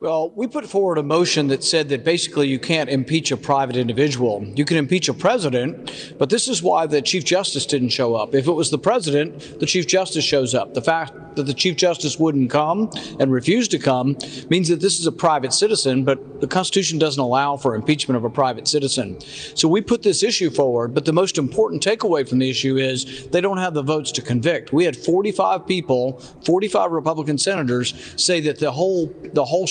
Well, 0.04 0.32
we 0.34 0.46
put 0.46 0.66
forward 0.66 0.98
a 0.98 1.02
motion 1.02 1.46
that 1.46 1.64
said 1.64 1.88
that 1.88 2.04
basically 2.04 2.46
you 2.46 2.58
can't 2.58 2.90
impeach 2.90 3.32
a 3.32 3.38
private 3.38 3.74
individual. 3.74 4.44
You 4.44 4.66
can 4.66 4.76
impeach 4.76 5.08
a 5.08 5.14
president, 5.14 6.14
but 6.18 6.28
this 6.28 6.46
is 6.46 6.62
why 6.62 6.86
the 6.86 7.00
Chief 7.00 7.24
Justice 7.24 7.64
didn't 7.64 7.88
show 7.88 8.14
up. 8.14 8.34
If 8.34 8.46
it 8.46 8.52
was 8.52 8.70
the 8.70 8.76
president, 8.76 9.58
the 9.60 9.64
Chief 9.64 9.86
Justice 9.86 10.22
shows 10.22 10.54
up. 10.54 10.74
The 10.74 10.82
fact 10.82 11.14
that 11.36 11.44
the 11.44 11.54
Chief 11.54 11.76
Justice 11.76 12.18
wouldn't 12.18 12.50
come 12.50 12.90
and 13.18 13.32
refused 13.32 13.70
to 13.70 13.78
come 13.78 14.16
means 14.50 14.68
that 14.68 14.80
this 14.80 15.00
is 15.00 15.06
a 15.06 15.12
private 15.12 15.54
citizen, 15.54 16.04
but 16.04 16.40
the 16.42 16.46
Constitution 16.46 16.98
doesn't 16.98 17.20
allow 17.20 17.56
for 17.56 17.74
impeachment 17.74 18.16
of 18.16 18.24
a 18.24 18.30
private 18.30 18.68
citizen. 18.68 19.18
So 19.54 19.68
we 19.68 19.80
put 19.80 20.02
this 20.02 20.22
issue 20.22 20.50
forward, 20.50 20.94
but 20.94 21.06
the 21.06 21.12
most 21.12 21.38
important 21.38 21.82
takeaway 21.82 22.28
from 22.28 22.40
the 22.40 22.50
issue 22.50 22.76
is 22.76 23.26
they 23.28 23.40
don't 23.40 23.56
have 23.56 23.72
the 23.74 23.82
votes 23.82 24.12
to 24.12 24.22
convict. 24.22 24.72
We 24.72 24.84
had 24.84 24.96
45 24.96 25.66
people, 25.66 26.20
45 26.44 26.92
Republican 26.92 27.38
senators 27.38 27.94
say 28.16 28.40
that 28.40 28.58
the 28.58 28.70
whole 28.70 29.06
the 29.32 29.44
whole 29.44 29.66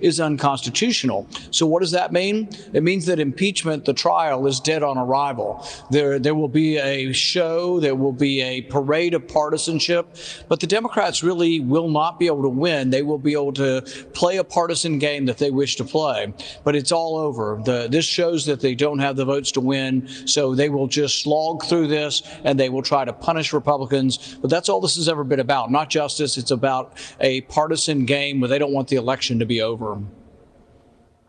is 0.00 0.20
unconstitutional. 0.20 1.26
So 1.50 1.66
what 1.66 1.80
does 1.80 1.90
that 1.92 2.12
mean? 2.12 2.48
It 2.72 2.82
means 2.82 3.06
that 3.06 3.18
impeachment, 3.18 3.84
the 3.84 3.92
trial, 3.92 4.46
is 4.46 4.60
dead 4.60 4.82
on 4.82 4.98
arrival. 4.98 5.66
There, 5.90 6.18
there 6.18 6.34
will 6.34 6.48
be 6.48 6.78
a 6.78 7.12
show, 7.12 7.80
there 7.80 7.94
will 7.94 8.12
be 8.12 8.40
a 8.40 8.62
parade 8.62 9.14
of 9.14 9.26
partisanship, 9.26 10.16
but 10.48 10.60
the 10.60 10.66
Democrats 10.66 11.22
really 11.22 11.60
will 11.60 11.88
not 11.88 12.18
be 12.18 12.26
able 12.26 12.42
to 12.42 12.48
win. 12.48 12.90
They 12.90 13.02
will 13.02 13.18
be 13.18 13.32
able 13.32 13.52
to 13.54 13.82
play 14.12 14.36
a 14.38 14.44
partisan 14.44 14.98
game 14.98 15.26
that 15.26 15.38
they 15.38 15.50
wish 15.50 15.76
to 15.76 15.84
play. 15.84 16.32
But 16.64 16.76
it's 16.76 16.92
all 16.92 17.16
over. 17.16 17.60
The, 17.64 17.88
this 17.90 18.04
shows 18.04 18.46
that 18.46 18.60
they 18.60 18.74
don't 18.74 18.98
have 18.98 19.16
the 19.16 19.24
votes 19.24 19.52
to 19.52 19.60
win, 19.60 20.08
so 20.26 20.54
they 20.54 20.68
will 20.68 20.86
just 20.86 21.22
slog 21.22 21.64
through 21.64 21.88
this 21.88 22.22
and 22.44 22.58
they 22.58 22.68
will 22.68 22.82
try 22.82 23.04
to 23.04 23.12
punish 23.12 23.52
Republicans. 23.52 24.36
But 24.40 24.50
that's 24.50 24.68
all 24.68 24.80
this 24.80 24.96
has 24.96 25.08
ever 25.08 25.24
been 25.24 25.40
about. 25.40 25.70
Not 25.70 25.90
justice. 25.90 26.36
It's 26.36 26.50
about 26.50 26.96
a 27.20 27.42
partisan 27.42 28.04
game 28.04 28.40
where 28.40 28.48
they 28.48 28.58
don't 28.58 28.72
want 28.72 28.88
the 28.88 28.96
election 29.12 29.38
to 29.38 29.44
be 29.44 29.60
over. 29.60 29.98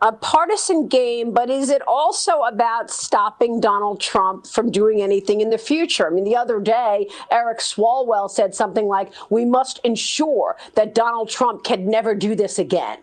a 0.00 0.12
partisan 0.12 0.86
game, 0.86 1.32
but 1.32 1.48
is 1.48 1.70
it 1.70 1.80
also 1.86 2.40
about 2.42 2.90
stopping 2.90 3.58
Donald 3.58 4.00
Trump 4.00 4.46
from 4.46 4.70
doing 4.70 5.00
anything 5.00 5.40
in 5.40 5.48
the 5.48 5.58
future? 5.58 6.06
I 6.06 6.10
mean, 6.10 6.24
the 6.24 6.36
other 6.36 6.60
day, 6.60 7.08
Eric 7.30 7.58
Swalwell 7.60 8.30
said 8.30 8.54
something 8.54 8.86
like, 8.86 9.12
we 9.30 9.46
must 9.46 9.80
ensure 9.82 10.56
that 10.74 10.94
Donald 10.94 11.30
Trump 11.30 11.64
can 11.64 11.86
never 11.86 12.14
do 12.14 12.34
this 12.34 12.58
again. 12.58 12.98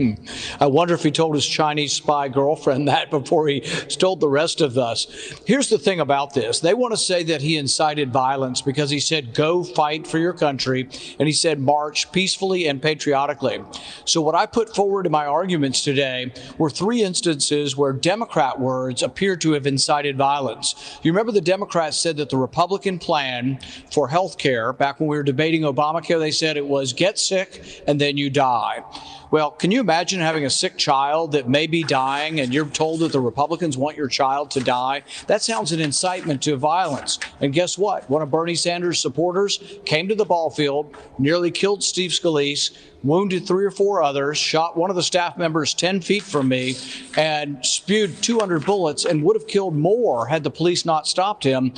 Hmm. 0.00 0.12
I 0.58 0.66
wonder 0.66 0.94
if 0.94 1.02
he 1.02 1.10
told 1.10 1.34
his 1.34 1.44
Chinese 1.44 1.92
spy 1.92 2.28
girlfriend 2.28 2.88
that 2.88 3.10
before 3.10 3.48
he 3.48 3.60
told 3.60 4.20
the 4.20 4.30
rest 4.30 4.62
of 4.62 4.78
us. 4.78 5.06
Here's 5.44 5.68
the 5.68 5.76
thing 5.76 6.00
about 6.00 6.32
this 6.32 6.60
they 6.60 6.72
want 6.72 6.94
to 6.94 6.96
say 6.96 7.22
that 7.24 7.42
he 7.42 7.58
incited 7.58 8.10
violence 8.10 8.62
because 8.62 8.88
he 8.88 8.98
said, 8.98 9.34
go 9.34 9.62
fight 9.62 10.06
for 10.06 10.16
your 10.16 10.32
country, 10.32 10.88
and 11.18 11.28
he 11.28 11.34
said, 11.34 11.60
march 11.60 12.10
peacefully 12.12 12.66
and 12.66 12.80
patriotically. 12.80 13.62
So, 14.06 14.22
what 14.22 14.34
I 14.34 14.46
put 14.46 14.74
forward 14.74 15.04
in 15.04 15.12
my 15.12 15.26
arguments 15.26 15.84
today 15.84 16.32
were 16.56 16.70
three 16.70 17.02
instances 17.02 17.76
where 17.76 17.92
Democrat 17.92 18.58
words 18.58 19.02
appear 19.02 19.36
to 19.36 19.52
have 19.52 19.66
incited 19.66 20.16
violence. 20.16 20.98
You 21.02 21.12
remember 21.12 21.32
the 21.32 21.42
Democrats 21.42 21.98
said 21.98 22.16
that 22.16 22.30
the 22.30 22.38
Republican 22.38 22.98
plan 22.98 23.58
for 23.92 24.08
health 24.08 24.38
care, 24.38 24.72
back 24.72 24.98
when 24.98 25.10
we 25.10 25.18
were 25.18 25.22
debating 25.22 25.62
Obamacare, 25.62 26.18
they 26.18 26.30
said 26.30 26.56
it 26.56 26.66
was 26.66 26.94
get 26.94 27.18
sick 27.18 27.82
and 27.86 28.00
then 28.00 28.16
you 28.16 28.30
die. 28.30 28.82
Well, 29.30 29.52
can 29.52 29.70
you 29.70 29.78
imagine 29.78 30.18
having 30.18 30.44
a 30.44 30.50
sick 30.50 30.76
child 30.76 31.32
that 31.32 31.48
may 31.48 31.68
be 31.68 31.84
dying 31.84 32.40
and 32.40 32.52
you're 32.52 32.66
told 32.66 33.00
that 33.00 33.12
the 33.12 33.20
Republicans 33.20 33.76
want 33.76 33.96
your 33.96 34.08
child 34.08 34.50
to 34.52 34.60
die? 34.60 35.02
That 35.28 35.40
sounds 35.40 35.70
an 35.70 35.78
incitement 35.78 36.42
to 36.42 36.56
violence. 36.56 37.20
And 37.40 37.52
guess 37.52 37.78
what? 37.78 38.10
One 38.10 38.22
of 38.22 38.30
Bernie 38.30 38.56
Sanders' 38.56 38.98
supporters 38.98 39.62
came 39.84 40.08
to 40.08 40.16
the 40.16 40.24
ball 40.24 40.50
field, 40.50 40.96
nearly 41.18 41.52
killed 41.52 41.84
Steve 41.84 42.10
Scalise, 42.10 42.72
wounded 43.04 43.46
three 43.46 43.64
or 43.64 43.70
four 43.70 44.02
others, 44.02 44.36
shot 44.36 44.76
one 44.76 44.90
of 44.90 44.96
the 44.96 45.02
staff 45.02 45.38
members 45.38 45.74
10 45.74 46.00
feet 46.00 46.24
from 46.24 46.48
me, 46.48 46.76
and 47.16 47.64
spewed 47.64 48.20
200 48.22 48.66
bullets 48.66 49.04
and 49.04 49.22
would 49.22 49.36
have 49.36 49.46
killed 49.46 49.76
more 49.76 50.26
had 50.26 50.42
the 50.42 50.50
police 50.50 50.84
not 50.84 51.06
stopped 51.06 51.44
him. 51.44 51.72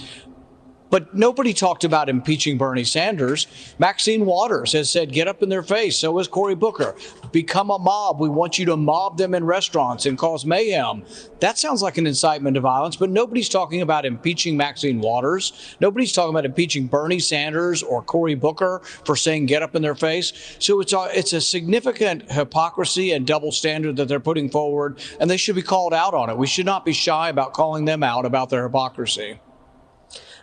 But 0.92 1.14
nobody 1.14 1.54
talked 1.54 1.84
about 1.84 2.10
impeaching 2.10 2.58
Bernie 2.58 2.84
Sanders. 2.84 3.46
Maxine 3.78 4.26
Waters 4.26 4.72
has 4.74 4.90
said, 4.90 5.10
get 5.10 5.26
up 5.26 5.42
in 5.42 5.48
their 5.48 5.62
face. 5.62 5.96
So 5.96 6.18
has 6.18 6.28
Cory 6.28 6.54
Booker. 6.54 6.94
Become 7.32 7.70
a 7.70 7.78
mob. 7.78 8.20
We 8.20 8.28
want 8.28 8.58
you 8.58 8.66
to 8.66 8.76
mob 8.76 9.16
them 9.16 9.32
in 9.32 9.42
restaurants 9.42 10.04
and 10.04 10.18
cause 10.18 10.44
mayhem. 10.44 11.02
That 11.40 11.56
sounds 11.56 11.80
like 11.80 11.96
an 11.96 12.06
incitement 12.06 12.56
to 12.56 12.60
violence, 12.60 12.96
but 12.96 13.08
nobody's 13.08 13.48
talking 13.48 13.80
about 13.80 14.04
impeaching 14.04 14.54
Maxine 14.54 15.00
Waters. 15.00 15.76
Nobody's 15.80 16.12
talking 16.12 16.28
about 16.28 16.44
impeaching 16.44 16.88
Bernie 16.88 17.20
Sanders 17.20 17.82
or 17.82 18.02
Cory 18.02 18.34
Booker 18.34 18.82
for 19.06 19.16
saying 19.16 19.46
get 19.46 19.62
up 19.62 19.74
in 19.74 19.80
their 19.80 19.94
face. 19.94 20.56
So 20.58 20.80
it's 20.80 20.92
a, 20.92 21.08
it's 21.14 21.32
a 21.32 21.40
significant 21.40 22.30
hypocrisy 22.30 23.12
and 23.12 23.26
double 23.26 23.50
standard 23.50 23.96
that 23.96 24.08
they're 24.08 24.20
putting 24.20 24.50
forward, 24.50 25.00
and 25.20 25.30
they 25.30 25.38
should 25.38 25.56
be 25.56 25.62
called 25.62 25.94
out 25.94 26.12
on 26.12 26.28
it. 26.28 26.36
We 26.36 26.46
should 26.46 26.66
not 26.66 26.84
be 26.84 26.92
shy 26.92 27.30
about 27.30 27.54
calling 27.54 27.86
them 27.86 28.02
out 28.02 28.26
about 28.26 28.50
their 28.50 28.64
hypocrisy. 28.64 29.40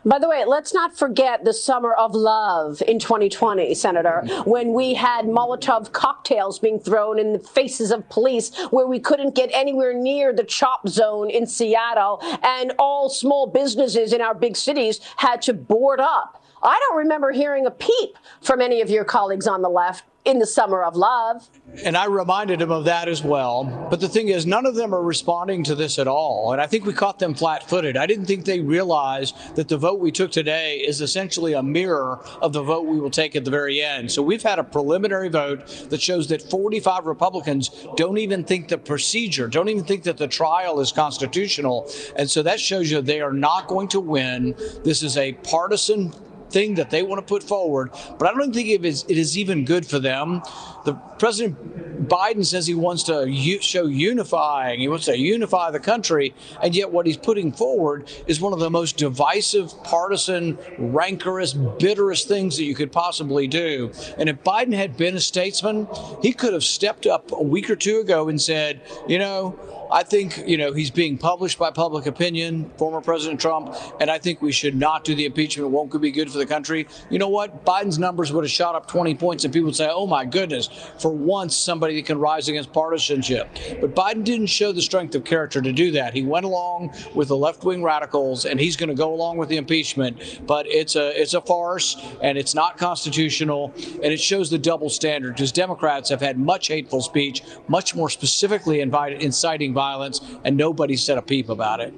By 0.06 0.18
the 0.18 0.29
way, 0.29 0.46
let's 0.46 0.74
not 0.74 0.98
forget 0.98 1.44
the 1.44 1.53
summer 1.53 1.94
of 1.94 2.15
love 2.15 2.82
in 2.88 3.00
2020, 3.00 3.74
Senator, 3.74 4.22
when 4.46 4.74
we 4.74 4.94
had 4.94 5.25
Molotov 5.25 5.91
cocktails 5.91 6.58
being 6.58 6.79
thrown 6.79 7.20
in 7.20 7.34
the 7.34 7.39
faces 7.39 7.91
of 7.91 8.08
police, 8.08 8.56
where 8.72 8.88
we 8.88 9.00
couldn't 9.00 9.36
get 9.36 9.50
anywhere 9.51 9.94
near 9.94 10.32
the 10.32 10.46
chop 10.46 10.88
zone 10.88 11.29
in 11.29 11.46
Seattle, 11.46 12.22
and 12.44 12.72
all 12.79 13.10
small 13.10 13.48
businesses 13.48 14.13
in 14.13 14.22
our 14.22 14.34
big 14.34 14.56
cities 14.56 15.01
had 15.18 15.41
to 15.44 15.53
board 15.53 16.00
up. 16.00 16.41
I 16.61 16.79
don't 16.79 16.97
remember 16.97 17.31
hearing 17.31 17.65
a 17.65 17.71
peep 17.71 18.17
from 18.41 18.61
any 18.61 18.81
of 18.81 18.89
your 18.89 19.03
colleagues 19.03 19.47
on 19.47 19.61
the 19.61 19.69
left 19.69 20.03
in 20.25 20.37
the 20.37 20.45
summer 20.45 20.83
of 20.83 20.95
love. 20.95 21.49
And 21.83 21.95
I 21.95 22.05
reminded 22.05 22.61
him 22.61 22.71
of 22.71 22.83
that 22.85 23.07
as 23.07 23.23
well. 23.23 23.87
But 23.89 23.99
the 23.99 24.09
thing 24.09 24.27
is, 24.27 24.45
none 24.45 24.65
of 24.65 24.75
them 24.75 24.93
are 24.93 25.01
responding 25.01 25.63
to 25.63 25.75
this 25.75 25.97
at 25.97 26.07
all. 26.07 26.51
And 26.51 26.61
I 26.61 26.67
think 26.67 26.85
we 26.85 26.93
caught 26.93 27.19
them 27.19 27.33
flat 27.33 27.67
footed. 27.69 27.95
I 27.95 28.05
didn't 28.05 28.25
think 28.25 28.43
they 28.43 28.59
realized 28.59 29.35
that 29.55 29.69
the 29.69 29.77
vote 29.77 29.99
we 29.99 30.11
took 30.11 30.31
today 30.31 30.77
is 30.77 31.01
essentially 31.01 31.53
a 31.53 31.63
mirror 31.63 32.19
of 32.41 32.53
the 32.53 32.61
vote 32.61 32.85
we 32.85 32.99
will 32.99 33.09
take 33.09 33.35
at 33.35 33.45
the 33.45 33.51
very 33.51 33.81
end. 33.81 34.11
So 34.11 34.21
we've 34.21 34.43
had 34.43 34.59
a 34.59 34.63
preliminary 34.63 35.29
vote 35.29 35.65
that 35.89 36.01
shows 36.01 36.27
that 36.27 36.41
45 36.41 37.05
Republicans 37.05 37.87
don't 37.95 38.17
even 38.17 38.43
think 38.43 38.67
the 38.67 38.77
procedure, 38.77 39.48
don't 39.48 39.69
even 39.69 39.85
think 39.85 40.03
that 40.03 40.17
the 40.17 40.27
trial 40.27 40.79
is 40.79 40.91
constitutional. 40.91 41.89
And 42.17 42.29
so 42.29 42.43
that 42.43 42.59
shows 42.59 42.91
you 42.91 43.01
they 43.01 43.22
are 43.22 43.33
not 43.33 43.67
going 43.67 43.87
to 43.89 44.00
win. 44.00 44.53
This 44.83 45.01
is 45.01 45.17
a 45.17 45.33
partisan 45.33 46.13
thing 46.51 46.75
that 46.75 46.90
they 46.90 47.03
want 47.03 47.20
to 47.20 47.25
put 47.25 47.44
forward, 47.44 47.92
but 48.18 48.27
I 48.27 48.33
don't 48.33 48.53
think 48.53 48.70
it 48.70 48.85
is, 48.85 49.05
it 49.07 49.18
is 49.18 49.38
even 49.38 49.66
good 49.66 49.85
for 49.85 50.00
them. 50.00 50.42
The 50.85 50.94
President 50.94 52.07
Biden 52.07 52.46
says 52.46 52.66
he 52.66 52.74
wants 52.74 53.03
to 53.03 53.29
u- 53.29 53.62
show 53.62 53.85
unifying, 53.85 54.79
he 54.79 54.88
wants 54.88 55.05
to 55.05 55.18
unify 55.18 55.72
the 55.72 55.79
country, 55.79 56.33
and 56.62 56.75
yet 56.75 56.92
what 56.92 57.05
he's 57.05 57.18
putting 57.18 57.51
forward 57.51 58.09
is 58.27 58.40
one 58.40 58.53
of 58.53 58.59
the 58.59 58.70
most 58.70 58.98
divisive, 58.98 59.72
partisan, 59.83 60.57
rancorous, 60.77 61.53
bitterest 61.53 62.27
things 62.27 62.57
that 62.57 62.64
you 62.64 62.75
could 62.75 62.92
possibly 62.92 63.48
do. 63.48 63.92
And 64.18 64.29
if 64.29 64.44
Biden 64.44 64.74
had 64.74 64.98
been 64.98 65.16
a 65.16 65.20
statesman, 65.20 65.88
he 66.22 66.33
could 66.33 66.53
have 66.53 66.64
stepped 66.64 67.05
up 67.05 67.31
a 67.31 67.44
week 67.44 67.70
or 67.70 67.75
two 67.75 68.00
ago 68.00 68.29
and 68.29 68.42
said, 68.42 68.81
you 69.07 69.20
know, 69.20 69.59
I 69.91 70.03
think, 70.03 70.43
you 70.47 70.57
know, 70.57 70.71
he's 70.71 70.91
being 70.91 71.17
published 71.17 71.57
by 71.57 71.71
public 71.71 72.05
opinion, 72.05 72.69
former 72.77 73.01
President 73.01 73.41
Trump, 73.41 73.75
and 73.99 74.11
I 74.11 74.19
think 74.19 74.39
we 74.39 74.51
should 74.51 74.75
not 74.75 75.03
do 75.03 75.15
the 75.15 75.25
impeachment. 75.25 75.65
It 75.65 75.71
won't 75.71 75.89
be 75.99 76.11
good 76.11 76.31
for 76.31 76.37
the 76.37 76.45
country. 76.45 76.87
You 77.09 77.17
know 77.17 77.29
what? 77.29 77.65
Biden's 77.65 77.97
numbers 77.97 78.31
would 78.31 78.43
have 78.43 78.51
shot 78.51 78.75
up 78.75 78.87
20 78.87 79.15
points, 79.15 79.45
and 79.45 79.53
people 79.53 79.67
would 79.67 79.75
say, 79.75 79.89
oh 79.91 80.05
my 80.05 80.25
goodness, 80.25 80.69
for 80.99 81.11
once, 81.11 81.55
somebody 81.55 81.95
that 81.95 82.05
can 82.05 82.19
rise 82.19 82.47
against 82.49 82.71
partisanship. 82.71 83.49
But 83.81 83.95
Biden 83.95 84.23
didn't 84.23 84.47
show 84.47 84.71
the 84.71 84.81
strength 84.81 85.15
of 85.15 85.23
character 85.23 85.59
to 85.59 85.71
do 85.71 85.91
that. 85.91 86.13
He 86.13 86.21
went 86.21 86.45
along 86.45 86.93
with 87.15 87.29
the 87.29 87.37
left 87.37 87.63
wing 87.63 87.83
radicals, 87.83 88.45
and 88.45 88.59
he's 88.59 88.77
going 88.77 88.89
to 88.89 88.95
go 88.95 89.11
along 89.11 89.37
with 89.37 89.49
the 89.49 89.57
impeachment. 89.57 90.41
But 90.45 90.67
it's 90.67 90.95
a, 90.95 91.19
it's 91.19 91.33
a 91.33 91.41
farce, 91.41 91.97
and 92.21 92.37
it's 92.37 92.53
not 92.53 92.77
constitutional, 92.77 93.73
and 93.75 94.13
it 94.13 94.19
shows 94.19 94.51
the 94.51 94.59
double 94.59 94.89
standard 94.89 95.33
because 95.33 95.51
Democrats 95.51 96.09
have 96.09 96.21
had 96.21 96.37
much 96.37 96.67
hateful 96.67 97.01
speech, 97.01 97.41
much 97.67 97.95
more 97.95 98.09
specifically 98.09 98.81
invited, 98.81 99.23
inciting 99.23 99.73
violence, 99.79 100.20
and 100.44 100.57
nobody 100.57 100.98
said 100.98 101.18
a 101.18 101.22
peep 101.22 101.48
about 101.48 101.79
it. 101.79 101.94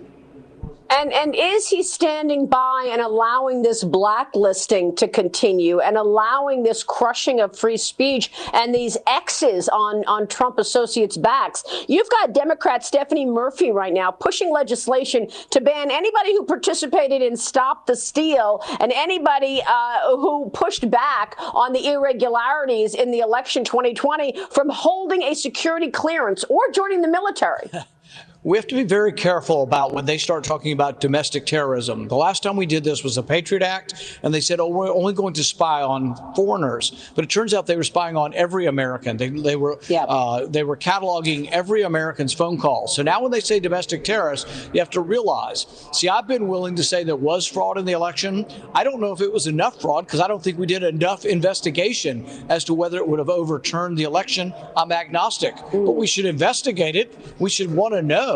And 0.91 1.13
and 1.13 1.33
is 1.33 1.69
he 1.69 1.83
standing 1.83 2.47
by 2.47 2.89
and 2.91 3.01
allowing 3.01 3.61
this 3.61 3.81
blacklisting 3.81 4.93
to 4.97 5.07
continue 5.07 5.79
and 5.79 5.95
allowing 5.95 6.63
this 6.63 6.83
crushing 6.83 7.39
of 7.39 7.57
free 7.57 7.77
speech 7.77 8.29
and 8.51 8.75
these 8.75 8.97
X's 9.07 9.69
on, 9.69 10.03
on 10.05 10.27
Trump 10.27 10.59
associates' 10.59 11.15
backs? 11.15 11.63
You've 11.87 12.09
got 12.09 12.33
Democrat 12.33 12.83
Stephanie 12.83 13.25
Murphy 13.25 13.71
right 13.71 13.93
now 13.93 14.11
pushing 14.11 14.51
legislation 14.51 15.29
to 15.51 15.61
ban 15.61 15.89
anybody 15.91 16.33
who 16.33 16.43
participated 16.43 17.21
in 17.21 17.37
Stop 17.37 17.87
the 17.87 17.95
Steal 17.95 18.61
and 18.81 18.91
anybody 18.91 19.61
uh, 19.65 20.17
who 20.17 20.49
pushed 20.49 20.91
back 20.91 21.37
on 21.53 21.71
the 21.71 21.87
irregularities 21.87 22.95
in 22.95 23.11
the 23.11 23.19
election 23.19 23.63
2020 23.63 24.37
from 24.51 24.67
holding 24.67 25.23
a 25.23 25.33
security 25.35 25.89
clearance 25.89 26.43
or 26.49 26.69
joining 26.73 27.01
the 27.01 27.07
military. 27.07 27.71
We 28.43 28.57
have 28.57 28.65
to 28.67 28.75
be 28.75 28.83
very 28.83 29.13
careful 29.13 29.61
about 29.61 29.93
when 29.93 30.05
they 30.05 30.17
start 30.17 30.43
talking 30.43 30.71
about 30.71 30.99
domestic 30.99 31.45
terrorism. 31.45 32.07
The 32.07 32.15
last 32.15 32.41
time 32.41 32.55
we 32.55 32.65
did 32.65 32.83
this 32.83 33.03
was 33.03 33.13
the 33.13 33.21
Patriot 33.21 33.61
Act, 33.61 34.17
and 34.23 34.33
they 34.33 34.41
said, 34.41 34.59
oh, 34.59 34.67
we're 34.67 34.91
only 34.91 35.13
going 35.13 35.35
to 35.35 35.43
spy 35.43 35.83
on 35.83 36.15
foreigners. 36.33 37.11
But 37.13 37.23
it 37.23 37.29
turns 37.29 37.53
out 37.53 37.67
they 37.67 37.75
were 37.75 37.83
spying 37.83 38.17
on 38.17 38.33
every 38.33 38.65
American. 38.65 39.17
They, 39.17 39.29
they 39.29 39.55
were 39.55 39.77
yeah. 39.89 40.05
uh, 40.05 40.47
they 40.47 40.63
were 40.63 40.75
cataloging 40.75 41.51
every 41.51 41.83
American's 41.83 42.33
phone 42.33 42.57
calls. 42.57 42.95
So 42.95 43.03
now 43.03 43.21
when 43.21 43.29
they 43.29 43.41
say 43.41 43.59
domestic 43.59 44.03
terrorists, 44.03 44.69
you 44.73 44.79
have 44.79 44.89
to 44.91 45.01
realize, 45.01 45.67
see, 45.93 46.09
I've 46.09 46.27
been 46.27 46.47
willing 46.47 46.75
to 46.77 46.83
say 46.83 47.03
there 47.03 47.15
was 47.15 47.45
fraud 47.45 47.77
in 47.77 47.85
the 47.85 47.91
election. 47.91 48.47
I 48.73 48.83
don't 48.83 49.01
know 49.01 49.11
if 49.11 49.21
it 49.21 49.31
was 49.31 49.45
enough 49.45 49.79
fraud 49.79 50.07
because 50.07 50.19
I 50.19 50.27
don't 50.27 50.43
think 50.43 50.57
we 50.57 50.65
did 50.65 50.81
enough 50.81 51.25
investigation 51.25 52.25
as 52.49 52.63
to 52.63 52.73
whether 52.73 52.97
it 52.97 53.07
would 53.07 53.19
have 53.19 53.29
overturned 53.29 53.99
the 53.99 54.03
election. 54.03 54.51
I'm 54.75 54.91
agnostic, 54.91 55.53
but 55.71 55.91
we 55.91 56.07
should 56.07 56.25
investigate 56.25 56.95
it. 56.95 57.15
We 57.37 57.51
should 57.51 57.71
want 57.71 57.93
to 57.93 58.01
know 58.01 58.30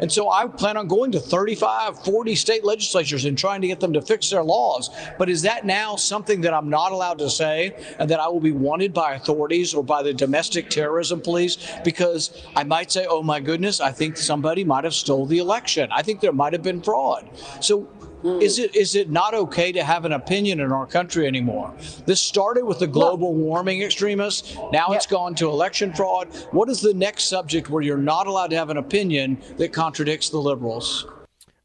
and 0.00 0.10
so 0.10 0.30
I 0.30 0.46
plan 0.46 0.76
on 0.76 0.88
going 0.88 1.12
to 1.12 1.20
35, 1.20 2.04
40 2.04 2.34
state 2.34 2.64
legislatures 2.64 3.24
and 3.24 3.36
trying 3.36 3.60
to 3.60 3.68
get 3.68 3.80
them 3.80 3.92
to 3.92 4.02
fix 4.02 4.30
their 4.30 4.42
laws. 4.42 4.90
But 5.18 5.28
is 5.28 5.42
that 5.42 5.64
now 5.64 5.96
something 5.96 6.40
that 6.42 6.54
I'm 6.54 6.68
not 6.68 6.92
allowed 6.92 7.18
to 7.18 7.30
say 7.30 7.76
and 7.98 8.08
that 8.10 8.20
I 8.20 8.28
will 8.28 8.40
be 8.40 8.52
wanted 8.52 8.92
by 8.92 9.14
authorities 9.14 9.74
or 9.74 9.84
by 9.84 10.02
the 10.02 10.14
domestic 10.14 10.70
terrorism 10.70 11.20
police? 11.20 11.56
Because 11.84 12.46
I 12.56 12.64
might 12.64 12.90
say, 12.90 13.06
oh 13.08 13.22
my 13.22 13.40
goodness, 13.40 13.80
I 13.80 13.92
think 13.92 14.16
somebody 14.16 14.64
might 14.64 14.84
have 14.84 14.94
stole 14.94 15.26
the 15.26 15.38
election. 15.38 15.88
I 15.92 16.02
think 16.02 16.20
there 16.20 16.32
might 16.32 16.52
have 16.52 16.62
been 16.62 16.82
fraud. 16.82 17.28
So 17.60 17.88
Mm. 18.22 18.42
Is 18.42 18.58
it 18.58 18.74
is 18.74 18.94
it 18.96 19.10
not 19.10 19.34
okay 19.34 19.70
to 19.72 19.84
have 19.84 20.04
an 20.04 20.12
opinion 20.12 20.60
in 20.60 20.72
our 20.72 20.86
country 20.86 21.26
anymore? 21.26 21.72
This 22.04 22.20
started 22.20 22.64
with 22.64 22.80
the 22.80 22.86
global 22.86 23.34
warming 23.34 23.82
extremists. 23.82 24.56
Now 24.72 24.88
yep. 24.88 24.96
it's 24.96 25.06
gone 25.06 25.34
to 25.36 25.48
election 25.48 25.92
fraud. 25.92 26.28
What 26.50 26.68
is 26.68 26.80
the 26.80 26.94
next 26.94 27.24
subject 27.24 27.70
where 27.70 27.82
you're 27.82 27.96
not 27.96 28.26
allowed 28.26 28.50
to 28.50 28.56
have 28.56 28.70
an 28.70 28.76
opinion 28.76 29.38
that 29.56 29.72
contradicts 29.72 30.30
the 30.30 30.38
liberals? 30.38 31.06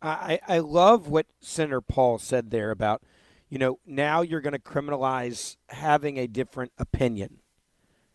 I, 0.03 0.39
I 0.47 0.59
love 0.59 1.07
what 1.07 1.27
Senator 1.39 1.79
Paul 1.79 2.19
said 2.19 2.51
there 2.51 2.71
about, 2.71 3.01
you 3.49 3.57
know, 3.57 3.79
now 3.85 4.21
you're 4.21 4.41
going 4.41 4.53
to 4.53 4.59
criminalize 4.59 5.55
having 5.69 6.17
a 6.17 6.27
different 6.27 6.73
opinion. 6.77 7.39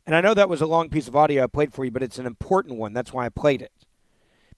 And 0.07 0.15
I 0.15 0.21
know 0.21 0.35
that 0.35 0.51
was 0.51 0.61
a 0.61 0.67
long 0.67 0.91
piece 0.91 1.09
of 1.09 1.17
audio 1.17 1.45
I 1.45 1.47
played 1.47 1.73
for 1.73 1.87
you, 1.87 1.91
but 1.91 2.03
it's 2.03 2.19
an 2.19 2.27
important 2.27 2.79
one. 2.79 2.93
That's 2.93 3.13
why 3.13 3.25
I 3.25 3.31
played 3.31 3.63
it. 3.63 3.73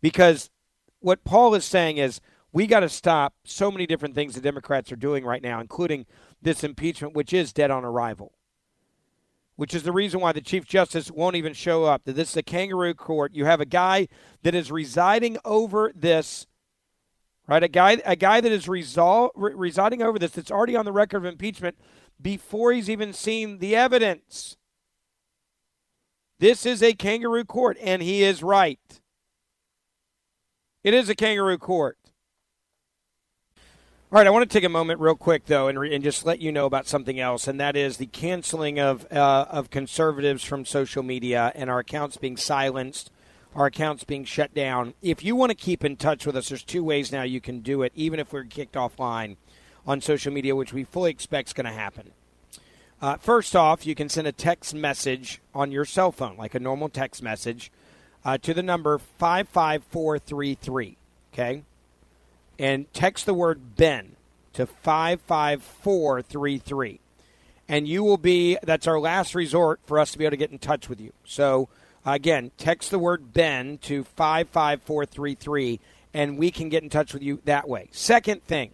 Because 0.00 0.50
what 0.98 1.24
Paul 1.24 1.54
is 1.54 1.64
saying 1.64 1.98
is 1.98 2.20
we 2.52 2.66
got 2.66 2.80
to 2.80 2.88
stop 2.88 3.34
so 3.44 3.70
many 3.70 3.86
different 3.86 4.14
things 4.14 4.34
the 4.34 4.40
Democrats 4.40 4.90
are 4.90 4.96
doing 4.96 5.24
right 5.24 5.42
now, 5.42 5.60
including 5.60 6.06
this 6.42 6.64
impeachment, 6.64 7.14
which 7.14 7.32
is 7.32 7.52
dead 7.52 7.70
on 7.70 7.84
arrival. 7.84 8.32
Which 9.56 9.74
is 9.74 9.82
the 9.82 9.92
reason 9.92 10.20
why 10.20 10.32
the 10.32 10.40
Chief 10.40 10.64
Justice 10.64 11.10
won't 11.10 11.36
even 11.36 11.52
show 11.52 11.84
up. 11.84 12.04
That 12.04 12.14
this 12.14 12.30
is 12.30 12.36
a 12.36 12.42
kangaroo 12.42 12.94
court. 12.94 13.34
You 13.34 13.44
have 13.44 13.60
a 13.60 13.66
guy 13.66 14.08
that 14.42 14.54
is 14.54 14.72
residing 14.72 15.36
over 15.44 15.92
this, 15.94 16.46
right? 17.46 17.62
A 17.62 17.68
guy, 17.68 18.00
a 18.04 18.16
guy 18.16 18.40
that 18.40 18.50
is 18.50 18.66
resol- 18.66 19.30
re- 19.36 19.52
residing 19.54 20.02
over 20.02 20.18
this 20.18 20.32
that's 20.32 20.50
already 20.50 20.76
on 20.76 20.86
the 20.86 20.92
record 20.92 21.18
of 21.18 21.24
impeachment 21.26 21.76
before 22.20 22.72
he's 22.72 22.88
even 22.88 23.12
seen 23.12 23.58
the 23.58 23.76
evidence. 23.76 24.56
This 26.38 26.64
is 26.64 26.82
a 26.82 26.94
kangaroo 26.94 27.44
court, 27.44 27.76
and 27.82 28.00
he 28.00 28.22
is 28.22 28.42
right. 28.42 28.80
It 30.82 30.94
is 30.94 31.10
a 31.10 31.14
kangaroo 31.14 31.58
court. 31.58 31.98
All 34.12 34.18
right, 34.18 34.26
I 34.26 34.30
want 34.30 34.50
to 34.50 34.52
take 34.52 34.64
a 34.64 34.68
moment 34.68 34.98
real 34.98 35.14
quick 35.14 35.46
though, 35.46 35.68
and, 35.68 35.78
re- 35.78 35.94
and 35.94 36.02
just 36.02 36.26
let 36.26 36.40
you 36.40 36.50
know 36.50 36.66
about 36.66 36.88
something 36.88 37.20
else, 37.20 37.46
and 37.46 37.60
that 37.60 37.76
is 37.76 37.98
the 37.98 38.06
canceling 38.06 38.80
of 38.80 39.06
uh, 39.12 39.46
of 39.48 39.70
conservatives 39.70 40.42
from 40.42 40.64
social 40.64 41.04
media 41.04 41.52
and 41.54 41.70
our 41.70 41.78
accounts 41.78 42.16
being 42.16 42.36
silenced, 42.36 43.12
our 43.54 43.66
accounts 43.66 44.02
being 44.02 44.24
shut 44.24 44.52
down. 44.52 44.94
If 45.00 45.22
you 45.22 45.36
want 45.36 45.50
to 45.50 45.54
keep 45.54 45.84
in 45.84 45.94
touch 45.94 46.26
with 46.26 46.36
us, 46.36 46.48
there's 46.48 46.64
two 46.64 46.82
ways 46.82 47.12
now 47.12 47.22
you 47.22 47.40
can 47.40 47.60
do 47.60 47.82
it, 47.82 47.92
even 47.94 48.18
if 48.18 48.32
we're 48.32 48.42
kicked 48.42 48.74
offline 48.74 49.36
on 49.86 50.00
social 50.00 50.32
media, 50.32 50.56
which 50.56 50.72
we 50.72 50.82
fully 50.82 51.12
expect 51.12 51.50
is 51.50 51.52
going 51.52 51.66
to 51.66 51.72
happen. 51.72 52.10
Uh, 53.00 53.16
first 53.16 53.54
off, 53.54 53.86
you 53.86 53.94
can 53.94 54.08
send 54.08 54.26
a 54.26 54.32
text 54.32 54.74
message 54.74 55.40
on 55.54 55.70
your 55.70 55.84
cell 55.84 56.10
phone, 56.10 56.36
like 56.36 56.56
a 56.56 56.60
normal 56.60 56.88
text 56.88 57.22
message, 57.22 57.70
uh, 58.24 58.36
to 58.38 58.54
the 58.54 58.62
number 58.64 58.98
55433. 58.98 60.96
Okay? 61.32 61.62
And 62.60 62.92
text 62.92 63.24
the 63.24 63.32
word 63.32 63.76
Ben 63.76 64.16
to 64.52 64.66
55433. 64.66 67.00
And 67.66 67.88
you 67.88 68.04
will 68.04 68.18
be, 68.18 68.58
that's 68.62 68.86
our 68.86 69.00
last 69.00 69.34
resort 69.34 69.80
for 69.86 69.98
us 69.98 70.12
to 70.12 70.18
be 70.18 70.26
able 70.26 70.32
to 70.32 70.36
get 70.36 70.50
in 70.50 70.58
touch 70.58 70.90
with 70.90 71.00
you. 71.00 71.14
So, 71.24 71.70
again, 72.04 72.50
text 72.58 72.90
the 72.90 72.98
word 72.98 73.32
Ben 73.32 73.78
to 73.78 74.04
55433, 74.04 75.80
and 76.12 76.36
we 76.36 76.50
can 76.50 76.68
get 76.68 76.82
in 76.82 76.90
touch 76.90 77.14
with 77.14 77.22
you 77.22 77.40
that 77.46 77.66
way. 77.66 77.88
Second 77.92 78.44
thing, 78.44 78.72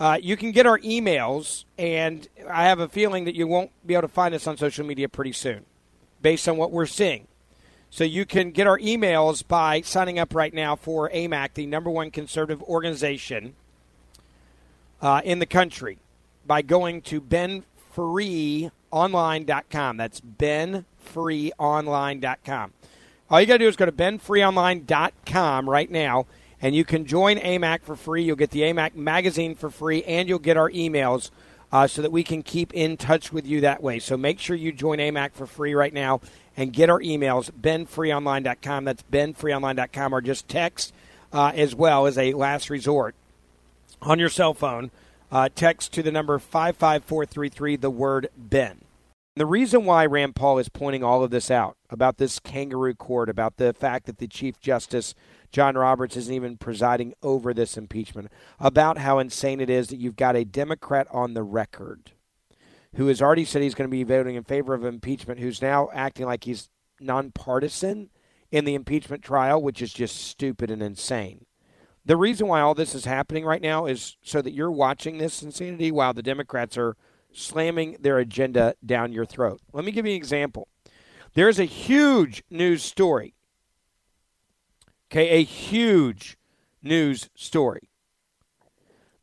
uh, 0.00 0.18
you 0.22 0.38
can 0.38 0.52
get 0.52 0.64
our 0.64 0.78
emails, 0.78 1.66
and 1.76 2.26
I 2.48 2.64
have 2.64 2.80
a 2.80 2.88
feeling 2.88 3.26
that 3.26 3.34
you 3.34 3.46
won't 3.46 3.72
be 3.86 3.92
able 3.92 4.00
to 4.02 4.08
find 4.08 4.34
us 4.34 4.46
on 4.46 4.56
social 4.56 4.86
media 4.86 5.10
pretty 5.10 5.32
soon, 5.32 5.66
based 6.22 6.48
on 6.48 6.56
what 6.56 6.70
we're 6.70 6.86
seeing. 6.86 7.28
So 7.94 8.04
you 8.04 8.24
can 8.24 8.52
get 8.52 8.66
our 8.66 8.78
emails 8.78 9.46
by 9.46 9.82
signing 9.82 10.18
up 10.18 10.34
right 10.34 10.54
now 10.54 10.76
for 10.76 11.10
AMAC, 11.10 11.52
the 11.52 11.66
number 11.66 11.90
one 11.90 12.10
conservative 12.10 12.62
organization 12.62 13.54
uh, 15.02 15.20
in 15.26 15.40
the 15.40 15.46
country, 15.46 15.98
by 16.46 16.62
going 16.62 17.02
to 17.02 17.20
benfreeonline.com. 17.20 19.96
That's 19.98 20.22
benfreeonline.com. 20.22 22.72
All 23.28 23.40
you 23.40 23.46
got 23.46 23.52
to 23.52 23.58
do 23.58 23.68
is 23.68 23.76
go 23.76 23.84
to 23.84 23.92
benfreeonline.com 23.92 25.68
right 25.68 25.90
now, 25.90 26.24
and 26.62 26.74
you 26.74 26.86
can 26.86 27.04
join 27.04 27.36
AMAC 27.36 27.82
for 27.82 27.94
free. 27.94 28.22
You'll 28.22 28.36
get 28.36 28.52
the 28.52 28.62
AMAC 28.62 28.94
magazine 28.94 29.54
for 29.54 29.68
free, 29.68 30.02
and 30.04 30.30
you'll 30.30 30.38
get 30.38 30.56
our 30.56 30.70
emails 30.70 31.30
uh, 31.72 31.86
so 31.86 32.02
that 32.02 32.12
we 32.12 32.22
can 32.22 32.42
keep 32.42 32.72
in 32.74 32.96
touch 32.96 33.32
with 33.32 33.46
you 33.46 33.60
that 33.62 33.82
way. 33.82 33.98
So 33.98 34.16
make 34.16 34.38
sure 34.38 34.54
you 34.54 34.72
join 34.72 34.98
AMAC 34.98 35.32
for 35.32 35.46
free 35.46 35.74
right 35.74 35.92
now 35.92 36.20
and 36.56 36.72
get 36.72 36.90
our 36.90 37.00
emails, 37.00 37.50
benfreeonline.com. 37.50 38.84
That's 38.84 39.02
benfreeonline.com, 39.10 40.14
or 40.14 40.20
just 40.20 40.48
text 40.48 40.92
uh, 41.32 41.52
as 41.54 41.74
well 41.74 42.06
as 42.06 42.18
a 42.18 42.34
last 42.34 42.68
resort 42.68 43.14
on 44.02 44.18
your 44.18 44.28
cell 44.28 44.54
phone. 44.54 44.90
Uh, 45.30 45.48
text 45.54 45.92
to 45.94 46.02
the 46.02 46.12
number 46.12 46.38
55433, 46.38 47.76
the 47.76 47.88
word 47.88 48.28
Ben. 48.36 48.82
The 49.34 49.46
reason 49.46 49.86
why 49.86 50.04
Rand 50.04 50.36
Paul 50.36 50.58
is 50.58 50.68
pointing 50.68 51.02
all 51.02 51.24
of 51.24 51.30
this 51.30 51.50
out 51.50 51.78
about 51.88 52.18
this 52.18 52.38
kangaroo 52.38 52.94
court, 52.94 53.30
about 53.30 53.56
the 53.56 53.72
fact 53.72 54.04
that 54.04 54.18
the 54.18 54.26
Chief 54.26 54.60
Justice 54.60 55.14
John 55.52 55.76
Roberts 55.76 56.16
isn't 56.16 56.34
even 56.34 56.56
presiding 56.56 57.14
over 57.22 57.52
this 57.52 57.76
impeachment, 57.76 58.32
about 58.58 58.98
how 58.98 59.18
insane 59.18 59.60
it 59.60 59.68
is 59.68 59.88
that 59.88 59.98
you've 60.00 60.16
got 60.16 60.34
a 60.34 60.44
Democrat 60.44 61.06
on 61.10 61.34
the 61.34 61.42
record 61.42 62.12
who 62.96 63.06
has 63.06 63.22
already 63.22 63.44
said 63.44 63.62
he's 63.62 63.74
going 63.74 63.88
to 63.88 63.92
be 63.92 64.02
voting 64.02 64.34
in 64.34 64.44
favor 64.44 64.74
of 64.74 64.84
impeachment, 64.84 65.40
who's 65.40 65.62
now 65.62 65.88
acting 65.92 66.26
like 66.26 66.44
he's 66.44 66.68
nonpartisan 67.00 68.10
in 68.50 68.64
the 68.64 68.74
impeachment 68.74 69.22
trial, 69.22 69.62
which 69.62 69.80
is 69.80 69.92
just 69.92 70.16
stupid 70.16 70.70
and 70.70 70.82
insane. 70.82 71.46
The 72.04 72.16
reason 72.16 72.48
why 72.48 72.60
all 72.60 72.74
this 72.74 72.94
is 72.94 73.04
happening 73.04 73.44
right 73.44 73.62
now 73.62 73.86
is 73.86 74.16
so 74.22 74.42
that 74.42 74.52
you're 74.52 74.70
watching 74.70 75.18
this 75.18 75.42
insanity 75.42 75.92
while 75.92 76.12
the 76.12 76.22
Democrats 76.22 76.76
are 76.76 76.96
slamming 77.32 77.96
their 78.00 78.18
agenda 78.18 78.74
down 78.84 79.12
your 79.12 79.24
throat. 79.24 79.60
Let 79.72 79.84
me 79.84 79.92
give 79.92 80.04
you 80.04 80.12
an 80.12 80.16
example. 80.16 80.68
There's 81.34 81.58
a 81.58 81.64
huge 81.64 82.42
news 82.50 82.82
story. 82.82 83.34
Okay, 85.12 85.28
a 85.28 85.44
huge 85.44 86.38
news 86.82 87.28
story 87.34 87.90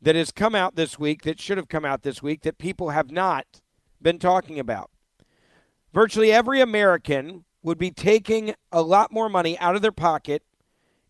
that 0.00 0.14
has 0.14 0.30
come 0.30 0.54
out 0.54 0.76
this 0.76 1.00
week 1.00 1.22
that 1.22 1.40
should 1.40 1.56
have 1.56 1.68
come 1.68 1.84
out 1.84 2.04
this 2.04 2.22
week 2.22 2.42
that 2.42 2.58
people 2.58 2.90
have 2.90 3.10
not 3.10 3.60
been 4.00 4.20
talking 4.20 4.60
about. 4.60 4.92
Virtually 5.92 6.30
every 6.30 6.60
American 6.60 7.44
would 7.64 7.76
be 7.76 7.90
taking 7.90 8.54
a 8.70 8.82
lot 8.82 9.10
more 9.10 9.28
money 9.28 9.58
out 9.58 9.74
of 9.74 9.82
their 9.82 9.90
pocket 9.90 10.44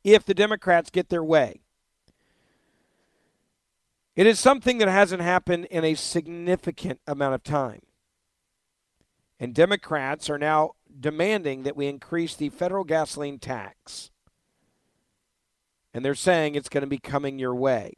if 0.02 0.24
the 0.24 0.32
Democrats 0.32 0.88
get 0.88 1.10
their 1.10 1.22
way. 1.22 1.60
It 4.16 4.26
is 4.26 4.40
something 4.40 4.78
that 4.78 4.88
hasn't 4.88 5.20
happened 5.20 5.66
in 5.66 5.84
a 5.84 5.94
significant 5.94 7.00
amount 7.06 7.34
of 7.34 7.42
time. 7.42 7.82
And 9.38 9.54
Democrats 9.54 10.30
are 10.30 10.38
now 10.38 10.70
demanding 10.98 11.64
that 11.64 11.76
we 11.76 11.86
increase 11.86 12.34
the 12.34 12.48
federal 12.48 12.84
gasoline 12.84 13.38
tax. 13.38 14.10
And 15.92 16.04
they're 16.04 16.14
saying 16.14 16.54
it's 16.54 16.68
going 16.68 16.82
to 16.82 16.86
be 16.86 16.98
coming 16.98 17.38
your 17.38 17.54
way. 17.54 17.94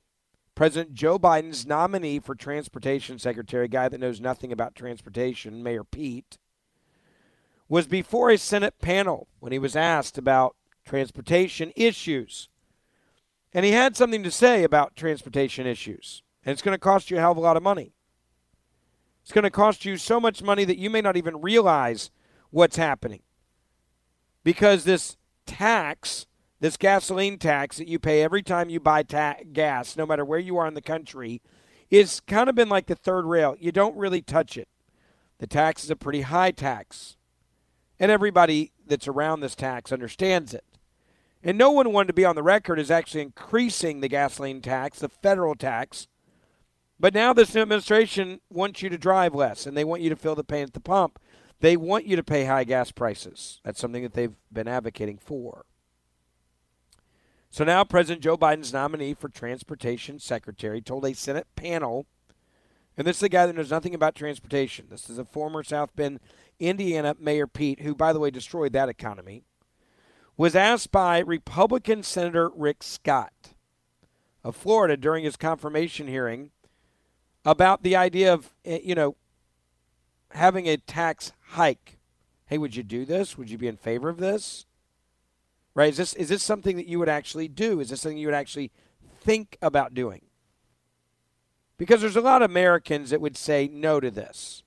President 0.54 0.94
Joe 0.94 1.18
Biden's 1.18 1.66
nominee 1.66 2.20
for 2.20 2.34
transportation 2.34 3.18
secretary, 3.18 3.68
guy 3.68 3.88
that 3.88 4.00
knows 4.00 4.20
nothing 4.20 4.52
about 4.52 4.74
transportation, 4.74 5.62
Mayor 5.62 5.84
Pete, 5.84 6.38
was 7.68 7.86
before 7.86 8.30
a 8.30 8.36
Senate 8.36 8.74
panel 8.80 9.28
when 9.40 9.52
he 9.52 9.58
was 9.58 9.74
asked 9.74 10.18
about 10.18 10.56
transportation 10.84 11.72
issues. 11.74 12.48
And 13.54 13.64
he 13.64 13.72
had 13.72 13.96
something 13.96 14.22
to 14.22 14.30
say 14.30 14.62
about 14.62 14.96
transportation 14.96 15.66
issues. 15.66 16.22
And 16.44 16.52
it's 16.52 16.62
going 16.62 16.74
to 16.74 16.78
cost 16.78 17.10
you 17.10 17.16
a 17.16 17.20
hell 17.20 17.32
of 17.32 17.38
a 17.38 17.40
lot 17.40 17.56
of 17.56 17.62
money. 17.62 17.94
It's 19.22 19.32
going 19.32 19.44
to 19.44 19.50
cost 19.50 19.84
you 19.84 19.96
so 19.96 20.18
much 20.18 20.42
money 20.42 20.64
that 20.64 20.78
you 20.78 20.90
may 20.90 21.00
not 21.00 21.16
even 21.16 21.40
realize 21.40 22.10
what's 22.50 22.76
happening. 22.76 23.22
Because 24.44 24.84
this 24.84 25.16
tax 25.46 26.26
this 26.62 26.76
gasoline 26.76 27.38
tax 27.38 27.78
that 27.78 27.88
you 27.88 27.98
pay 27.98 28.22
every 28.22 28.40
time 28.40 28.70
you 28.70 28.78
buy 28.78 29.02
ta- 29.02 29.34
gas, 29.52 29.96
no 29.96 30.06
matter 30.06 30.24
where 30.24 30.38
you 30.38 30.56
are 30.58 30.68
in 30.68 30.74
the 30.74 30.80
country, 30.80 31.42
is 31.90 32.20
kind 32.20 32.48
of 32.48 32.54
been 32.54 32.68
like 32.68 32.86
the 32.86 32.94
third 32.94 33.24
rail. 33.24 33.56
You 33.58 33.72
don't 33.72 33.96
really 33.96 34.22
touch 34.22 34.56
it. 34.56 34.68
The 35.38 35.48
tax 35.48 35.82
is 35.82 35.90
a 35.90 35.96
pretty 35.96 36.20
high 36.20 36.52
tax. 36.52 37.16
And 37.98 38.12
everybody 38.12 38.70
that's 38.86 39.08
around 39.08 39.40
this 39.40 39.56
tax 39.56 39.90
understands 39.90 40.54
it. 40.54 40.62
And 41.42 41.58
no 41.58 41.72
one 41.72 41.92
wanted 41.92 42.06
to 42.06 42.12
be 42.12 42.24
on 42.24 42.36
the 42.36 42.44
record 42.44 42.78
as 42.78 42.92
actually 42.92 43.22
increasing 43.22 43.98
the 43.98 44.06
gasoline 44.06 44.60
tax, 44.60 45.00
the 45.00 45.08
federal 45.08 45.56
tax. 45.56 46.06
But 47.00 47.12
now 47.12 47.32
this 47.32 47.56
new 47.56 47.62
administration 47.62 48.38
wants 48.48 48.82
you 48.82 48.88
to 48.88 48.98
drive 48.98 49.34
less 49.34 49.66
and 49.66 49.76
they 49.76 49.82
want 49.82 50.02
you 50.02 50.10
to 50.10 50.16
fill 50.16 50.36
the 50.36 50.44
paint 50.44 50.68
at 50.68 50.74
the 50.74 50.80
pump. 50.80 51.18
They 51.58 51.76
want 51.76 52.06
you 52.06 52.14
to 52.14 52.22
pay 52.22 52.44
high 52.44 52.62
gas 52.62 52.92
prices. 52.92 53.60
That's 53.64 53.80
something 53.80 54.04
that 54.04 54.12
they've 54.12 54.36
been 54.52 54.68
advocating 54.68 55.18
for. 55.18 55.64
So 57.52 57.64
now 57.64 57.84
President 57.84 58.24
Joe 58.24 58.38
Biden's 58.38 58.72
nominee 58.72 59.12
for 59.12 59.28
transportation 59.28 60.18
secretary 60.18 60.80
told 60.80 61.04
a 61.04 61.12
Senate 61.12 61.46
panel, 61.54 62.06
and 62.96 63.06
this 63.06 63.18
is 63.18 63.24
a 63.24 63.28
guy 63.28 63.44
that 63.44 63.54
knows 63.54 63.70
nothing 63.70 63.94
about 63.94 64.14
transportation. 64.14 64.86
This 64.88 65.10
is 65.10 65.18
a 65.18 65.24
former 65.26 65.62
South 65.62 65.94
Bend, 65.94 66.20
Indiana 66.58 67.14
Mayor 67.20 67.46
Pete, 67.46 67.80
who, 67.80 67.94
by 67.94 68.14
the 68.14 68.18
way, 68.18 68.30
destroyed 68.30 68.72
that 68.72 68.88
economy, 68.88 69.42
was 70.38 70.56
asked 70.56 70.90
by 70.90 71.18
Republican 71.18 72.02
Senator 72.02 72.50
Rick 72.56 72.82
Scott 72.82 73.52
of 74.42 74.56
Florida 74.56 74.96
during 74.96 75.22
his 75.22 75.36
confirmation 75.36 76.08
hearing 76.08 76.52
about 77.44 77.82
the 77.82 77.94
idea 77.94 78.32
of, 78.32 78.54
eh, 78.64 78.78
you 78.82 78.94
know, 78.94 79.14
having 80.30 80.66
a 80.66 80.78
tax 80.78 81.32
hike. 81.48 81.98
Hey, 82.46 82.56
would 82.56 82.76
you 82.76 82.82
do 82.82 83.04
this? 83.04 83.36
Would 83.36 83.50
you 83.50 83.58
be 83.58 83.68
in 83.68 83.76
favor 83.76 84.08
of 84.08 84.16
this? 84.16 84.64
Right? 85.74 85.90
Is 85.90 85.96
this 85.96 86.14
is 86.14 86.28
this 86.28 86.42
something 86.42 86.76
that 86.76 86.86
you 86.86 86.98
would 86.98 87.08
actually 87.08 87.48
do? 87.48 87.80
Is 87.80 87.90
this 87.90 88.02
something 88.02 88.18
you 88.18 88.26
would 88.26 88.34
actually 88.34 88.70
think 89.20 89.56
about 89.62 89.94
doing? 89.94 90.22
Because 91.78 92.00
there's 92.00 92.16
a 92.16 92.20
lot 92.20 92.42
of 92.42 92.50
Americans 92.50 93.10
that 93.10 93.20
would 93.20 93.36
say 93.36 93.68
no 93.72 93.98
to 93.98 94.10
this. 94.10 94.62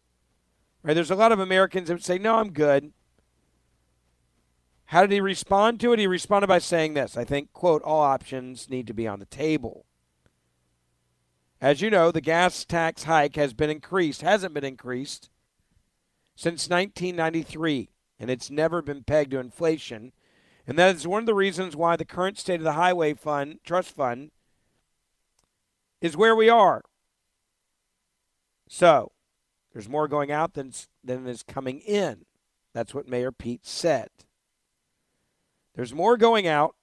Right? 0.84 0.94
There's 0.94 1.12
a 1.12 1.16
lot 1.16 1.32
of 1.32 1.40
Americans 1.40 1.88
that 1.88 1.94
would 1.94 2.04
say, 2.04 2.18
"No, 2.18 2.38
I'm 2.38 2.52
good." 2.52 2.92
How 4.90 5.02
did 5.02 5.12
he 5.12 5.20
respond 5.20 5.80
to 5.80 5.94
it? 5.94 6.00
He 6.00 6.08
responded 6.08 6.48
by 6.48 6.60
saying 6.60 6.94
this. 6.94 7.18
I 7.18 7.24
think, 7.24 7.54
quote, 7.54 7.82
all 7.82 8.02
options 8.02 8.70
need 8.70 8.86
to 8.88 8.94
be 8.94 9.08
on 9.08 9.20
the 9.20 9.26
table. 9.26 9.86
As 11.60 11.82
you 11.82 11.90
know, 11.90 12.12
the 12.12 12.22
gas 12.22 12.64
tax 12.66 13.04
hike 13.04 13.36
has 13.36 13.54
been 13.54 13.70
increased, 13.70 14.22
hasn't 14.22 14.54
been 14.54 14.64
increased 14.64 15.30
since 16.36 16.70
1993, 16.70 17.90
and 18.20 18.30
it's 18.30 18.52
never 18.52 18.82
been 18.82 19.04
pegged 19.04 19.32
to 19.32 19.40
inflation. 19.40 20.12
And 20.68 20.80
that 20.80 20.96
is 20.96 21.08
one 21.08 21.22
of 21.22 21.26
the 21.26 21.36
reasons 21.36 21.76
why 21.76 21.96
the 21.96 22.06
current 22.06 22.40
state 22.40 22.60
of 22.60 22.64
the 22.64 22.74
Highway 22.74 23.14
Fund, 23.14 23.60
Trust 23.64 23.96
Fund, 23.96 24.32
is 26.02 26.18
where 26.18 26.36
we 26.36 26.50
are. 26.50 26.82
So, 28.68 29.12
there's 29.74 29.90
more 29.90 30.08
going 30.08 30.32
out 30.32 30.54
than, 30.54 30.72
than 31.04 31.28
is 31.28 31.44
coming 31.44 31.80
in. 31.82 32.26
That's 32.74 32.94
what 32.94 33.08
Mayor 33.08 33.32
Pete 33.32 33.66
said. 33.66 34.10
There's 35.76 35.94
more 35.94 36.18
going 36.18 36.48
out 36.48 36.76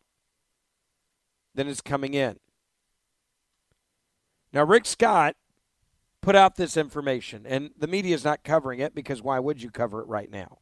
than 1.55 1.67
is 1.67 1.81
coming 1.81 2.15
in. 2.15 2.39
Now, 4.53 4.65
Rick 4.65 4.87
Scott 4.87 5.35
put 6.21 6.37
out 6.37 6.57
this 6.57 6.77
information, 6.77 7.45
and 7.47 7.71
the 7.77 7.87
media 7.87 8.15
is 8.15 8.25
not 8.25 8.45
covering 8.45 8.81
it 8.81 8.95
because 8.95 9.23
why 9.23 9.39
would 9.39 9.63
you 9.63 9.71
cover 9.71 10.01
it 10.01 10.09
right 10.09 10.31
now? 10.31 10.59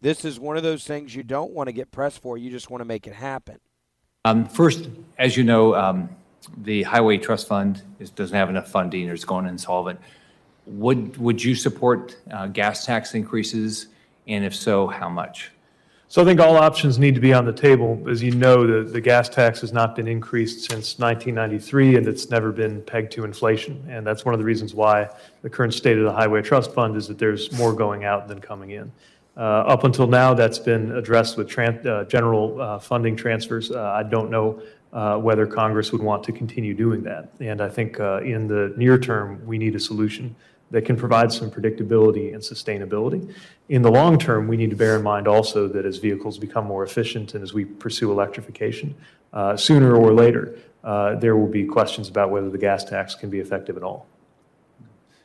This 0.00 0.24
is 0.24 0.38
one 0.38 0.56
of 0.56 0.62
those 0.62 0.84
things 0.84 1.14
you 1.14 1.24
don't 1.24 1.52
want 1.52 1.66
to 1.68 1.72
get 1.72 1.90
pressed 1.90 2.22
for. 2.22 2.38
You 2.38 2.50
just 2.50 2.70
want 2.70 2.82
to 2.82 2.84
make 2.84 3.06
it 3.06 3.14
happen. 3.14 3.58
Um, 4.24 4.46
first, 4.46 4.88
as 5.18 5.36
you 5.36 5.42
know, 5.42 5.74
um, 5.74 6.08
the 6.58 6.84
Highway 6.84 7.18
Trust 7.18 7.48
Fund 7.48 7.82
is, 7.98 8.10
doesn't 8.10 8.36
have 8.36 8.48
enough 8.48 8.68
funding 8.68 9.10
or 9.10 9.14
it's 9.14 9.24
going 9.24 9.46
insolvent. 9.46 9.98
Would, 10.66 11.16
would 11.16 11.42
you 11.42 11.54
support 11.54 12.16
uh, 12.30 12.46
gas 12.46 12.84
tax 12.86 13.14
increases? 13.14 13.88
And 14.28 14.44
if 14.44 14.54
so, 14.54 14.86
how 14.86 15.08
much? 15.08 15.50
So 16.10 16.22
I 16.22 16.24
think 16.24 16.40
all 16.40 16.56
options 16.56 16.98
need 16.98 17.14
to 17.16 17.20
be 17.20 17.34
on 17.34 17.44
the 17.44 17.52
table. 17.52 18.02
As 18.08 18.22
you 18.22 18.30
know, 18.30 18.66
the, 18.66 18.88
the 18.88 19.00
gas 19.00 19.28
tax 19.28 19.60
has 19.60 19.72
not 19.72 19.96
been 19.96 20.08
increased 20.08 20.70
since 20.70 20.98
1993, 20.98 21.96
and 21.96 22.06
it's 22.06 22.30
never 22.30 22.52
been 22.52 22.82
pegged 22.82 23.12
to 23.12 23.24
inflation. 23.24 23.84
And 23.90 24.06
that's 24.06 24.24
one 24.24 24.32
of 24.32 24.38
the 24.38 24.44
reasons 24.44 24.74
why 24.74 25.08
the 25.42 25.50
current 25.50 25.74
state 25.74 25.98
of 25.98 26.04
the 26.04 26.12
Highway 26.12 26.40
Trust 26.40 26.72
Fund 26.72 26.96
is 26.96 27.08
that 27.08 27.18
there's 27.18 27.52
more 27.52 27.74
going 27.74 28.04
out 28.04 28.26
than 28.26 28.40
coming 28.40 28.70
in. 28.70 28.90
Uh, 29.38 29.62
up 29.68 29.84
until 29.84 30.08
now, 30.08 30.34
that's 30.34 30.58
been 30.58 30.90
addressed 30.96 31.36
with 31.36 31.48
tran- 31.48 31.86
uh, 31.86 32.04
general 32.04 32.60
uh, 32.60 32.78
funding 32.78 33.14
transfers. 33.14 33.70
I 33.70 34.02
don't 34.02 34.30
know 34.30 34.60
whether 35.20 35.46
Congress 35.46 35.92
would 35.92 36.02
want 36.02 36.24
to 36.24 36.32
continue 36.32 36.74
doing 36.74 37.02
that. 37.04 37.30
And 37.38 37.60
I 37.60 37.68
think 37.68 37.98
in 37.98 38.48
the 38.48 38.74
near 38.76 38.98
term, 38.98 39.40
we 39.46 39.56
need 39.56 39.76
a 39.76 39.80
solution 39.80 40.34
that 40.70 40.84
can 40.84 40.96
provide 40.96 41.32
some 41.32 41.50
predictability 41.50 42.34
and 42.34 42.42
sustainability. 42.42 43.32
In 43.68 43.82
the 43.82 43.90
long 43.90 44.18
term, 44.18 44.48
we 44.48 44.56
need 44.56 44.70
to 44.70 44.76
bear 44.76 44.96
in 44.96 45.02
mind 45.02 45.26
also 45.26 45.66
that 45.68 45.86
as 45.86 45.98
vehicles 45.98 46.38
become 46.38 46.66
more 46.66 46.84
efficient 46.84 47.34
and 47.34 47.42
as 47.42 47.54
we 47.54 47.64
pursue 47.64 48.10
electrification, 48.10 48.94
uh, 49.32 49.56
sooner 49.56 49.94
or 49.94 50.12
later, 50.12 50.58
uh, 50.84 51.14
there 51.16 51.36
will 51.36 51.48
be 51.48 51.64
questions 51.64 52.08
about 52.08 52.30
whether 52.30 52.50
the 52.50 52.58
gas 52.58 52.84
tax 52.84 53.14
can 53.14 53.30
be 53.30 53.40
effective 53.40 53.76
at 53.76 53.82
all. 53.82 54.06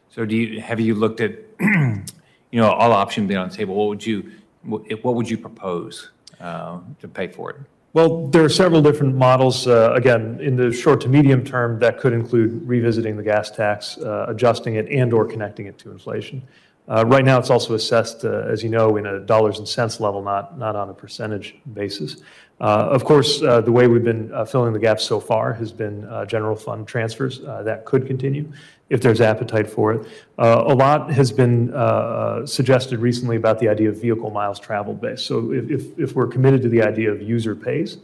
So 0.10 0.26
do 0.26 0.36
you, 0.36 0.62
have 0.62 0.80
you 0.80 0.96
looked 0.96 1.22
at, 1.22 1.40
you 2.54 2.62
know, 2.62 2.72
all 2.72 2.92
options 2.92 3.28
being 3.28 3.40
on 3.40 3.50
the 3.50 3.56
table? 3.56 3.74
What 3.74 3.88
would 3.88 4.06
you, 4.06 4.32
what 4.62 5.16
would 5.16 5.28
you 5.28 5.40
propose 5.40 6.12
uh, 6.40 6.80
to 7.02 7.08
pay 7.08 7.28
for 7.28 7.50
it? 7.50 7.58
Well, 7.94 8.28
there 8.28 8.44
are 8.44 8.50
several 8.50 8.82
different 8.82 9.16
models. 9.16 9.68
Uh, 9.68 9.94
again, 9.94 10.40
in 10.40 10.56
the 10.56 10.72
short 10.72 11.02
to 11.02 11.10
medium 11.10 11.44
term, 11.44 11.80
that 11.80 12.00
could 12.00 12.14
include 12.14 12.68
revisiting 12.68 13.18
the 13.18 13.24
gas 13.24 13.50
tax, 13.50 13.98
uh, 13.98 14.28
adjusting 14.28 14.76
it, 14.76 14.88
and/or 14.90 15.26
connecting 15.26 15.66
it 15.66 15.78
to 15.80 15.92
inflation. 15.92 16.44
Uh, 16.88 17.04
right 17.08 17.24
now, 17.24 17.40
it's 17.40 17.50
also 17.50 17.76
assessed, 17.76 18.26
uh, 18.26 18.54
as 18.54 18.62
you 18.62 18.70
know, 18.70 18.98
in 18.98 19.06
a 19.06 19.20
dollars 19.20 19.58
and 19.58 19.68
cents 19.68 20.00
level, 20.00 20.22
not 20.22 20.58
not 20.58 20.76
on 20.76 20.90
a 20.90 20.94
percentage 20.94 21.56
basis. 21.74 22.18
Uh, 22.62 22.88
of 22.92 23.04
course, 23.04 23.42
uh, 23.42 23.60
the 23.62 23.72
way 23.72 23.88
we've 23.88 24.04
been 24.04 24.32
filling 24.46 24.74
the 24.74 24.80
gaps 24.80 25.04
so 25.04 25.20
far 25.20 25.54
has 25.54 25.72
been 25.72 26.08
general 26.28 26.56
fund 26.56 26.88
transfers. 26.88 27.40
that 27.40 27.84
could 27.86 28.08
continue 28.08 28.52
if 28.94 29.02
there's 29.02 29.22
appetite 29.22 29.68
for 29.68 29.94
it. 29.94 30.08
Uh, 30.38 30.64
a 30.68 30.76
lot 30.76 31.12
has 31.12 31.32
been 31.32 31.74
uh, 31.74 32.46
suggested 32.46 33.00
recently 33.00 33.36
about 33.36 33.58
the 33.58 33.68
idea 33.68 33.90
of 33.90 34.00
vehicle 34.00 34.30
miles 34.30 34.60
traveled 34.60 35.02
based. 35.02 35.26
So 35.26 35.52
if, 35.52 35.70
if, 35.72 36.00
if 36.00 36.16
we're 36.16 36.28
committed 36.28 36.62
to 36.62 36.70
the 36.70 36.84
idea 36.84 37.12
of 37.12 37.20
user 37.20 37.56
pays, 37.56 37.98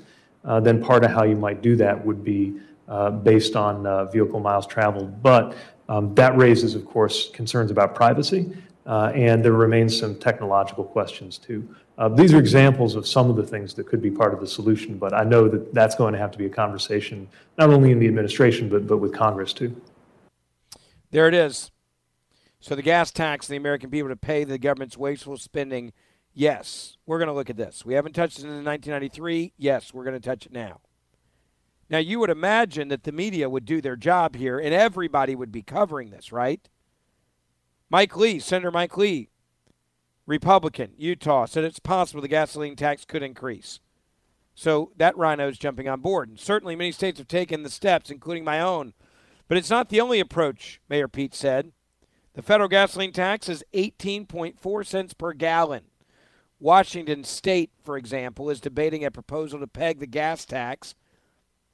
uh, 0.45 0.59
then 0.59 0.81
part 0.81 1.03
of 1.03 1.11
how 1.11 1.23
you 1.23 1.35
might 1.35 1.61
do 1.61 1.75
that 1.75 2.03
would 2.03 2.23
be 2.23 2.59
uh, 2.87 3.11
based 3.11 3.55
on 3.55 3.85
uh, 3.85 4.05
vehicle 4.05 4.39
miles 4.39 4.65
traveled. 4.65 5.21
But 5.21 5.55
um, 5.89 6.15
that 6.15 6.35
raises, 6.37 6.73
of 6.73 6.85
course, 6.85 7.29
concerns 7.29 7.69
about 7.69 7.93
privacy, 7.93 8.51
uh, 8.89 9.11
and 9.13 9.45
there 9.45 9.53
remains 9.53 9.97
some 9.97 10.15
technological 10.15 10.83
questions 10.83 11.37
too. 11.37 11.67
these 12.15 12.33
are 12.33 12.39
examples 12.39 12.95
of 12.95 13.07
some 13.07 13.29
of 13.29 13.35
the 13.35 13.45
things 13.45 13.73
that 13.75 13.85
could 13.85 14.01
be 14.01 14.09
part 14.09 14.33
of 14.33 14.39
the 14.39 14.47
solution, 14.47 14.97
but 14.97 15.13
I 15.13 15.23
know 15.23 15.47
that 15.47 15.73
that's 15.73 15.95
going 15.95 16.11
to 16.13 16.19
have 16.19 16.31
to 16.31 16.37
be 16.37 16.47
a 16.47 16.49
conversation 16.49 17.27
not 17.57 17.69
only 17.69 17.91
in 17.91 17.99
the 17.99 18.07
administration 18.07 18.67
but, 18.67 18.87
but 18.87 18.97
with 18.97 19.13
Congress 19.13 19.53
too. 19.53 19.79
There 21.11 21.27
it 21.27 21.33
is. 21.33 21.71
So 22.59 22.75
the 22.75 22.81
gas 22.81 23.11
tax 23.11 23.47
the 23.47 23.55
American 23.55 23.89
people 23.89 24.09
to 24.09 24.15
pay 24.15 24.43
the 24.43 24.57
government's 24.57 24.97
wasteful 24.97 25.37
spending. 25.37 25.93
Yes, 26.33 26.97
we're 27.05 27.17
going 27.19 27.27
to 27.27 27.33
look 27.33 27.49
at 27.49 27.57
this. 27.57 27.85
We 27.85 27.93
haven't 27.93 28.13
touched 28.13 28.39
it 28.39 28.45
in 28.45 28.65
1993. 28.65 29.53
Yes, 29.57 29.93
we're 29.93 30.03
going 30.03 30.19
to 30.19 30.29
touch 30.29 30.45
it 30.45 30.51
now. 30.51 30.81
Now, 31.89 31.99
you 31.99 32.19
would 32.19 32.29
imagine 32.29 32.89
that 32.89 33.03
the 33.03 33.11
media 33.11 33.49
would 33.49 33.65
do 33.65 33.81
their 33.81 33.95
job 33.95 34.35
here 34.35 34.59
and 34.59 34.73
everybody 34.73 35.35
would 35.35 35.51
be 35.51 35.61
covering 35.61 36.09
this, 36.09 36.31
right? 36.31 36.67
Mike 37.89 38.15
Lee, 38.15 38.39
Senator 38.39 38.71
Mike 38.71 38.97
Lee, 38.97 39.29
Republican, 40.25 40.91
Utah, 40.97 41.45
said 41.45 41.63
it's 41.63 41.79
possible 41.79 42.21
the 42.21 42.27
gasoline 42.27 42.75
tax 42.75 43.03
could 43.03 43.23
increase. 43.23 43.79
So 44.53 44.91
that 44.97 45.17
RINO 45.17 45.49
is 45.49 45.57
jumping 45.57 45.87
on 45.87 46.01
board. 46.01 46.29
And 46.29 46.39
certainly 46.39 46.75
many 46.75 46.91
states 46.91 47.17
have 47.17 47.27
taken 47.27 47.63
the 47.63 47.69
steps, 47.69 48.11
including 48.11 48.43
my 48.43 48.59
own, 48.59 48.93
but 49.47 49.57
it's 49.57 49.69
not 49.69 49.89
the 49.89 50.01
only 50.01 50.19
approach, 50.19 50.79
Mayor 50.87 51.07
Pete 51.07 51.33
said. 51.33 51.71
The 52.33 52.43
federal 52.43 52.69
gasoline 52.69 53.11
tax 53.11 53.49
is 53.49 53.63
18.4 53.73 54.85
cents 54.85 55.13
per 55.13 55.33
gallon. 55.33 55.85
Washington 56.59 57.23
State, 57.23 57.71
for 57.83 57.97
example, 57.97 58.49
is 58.49 58.59
debating 58.59 59.03
a 59.03 59.11
proposal 59.11 59.59
to 59.59 59.67
peg 59.67 59.99
the 59.99 60.05
gas 60.05 60.45
tax 60.45 60.93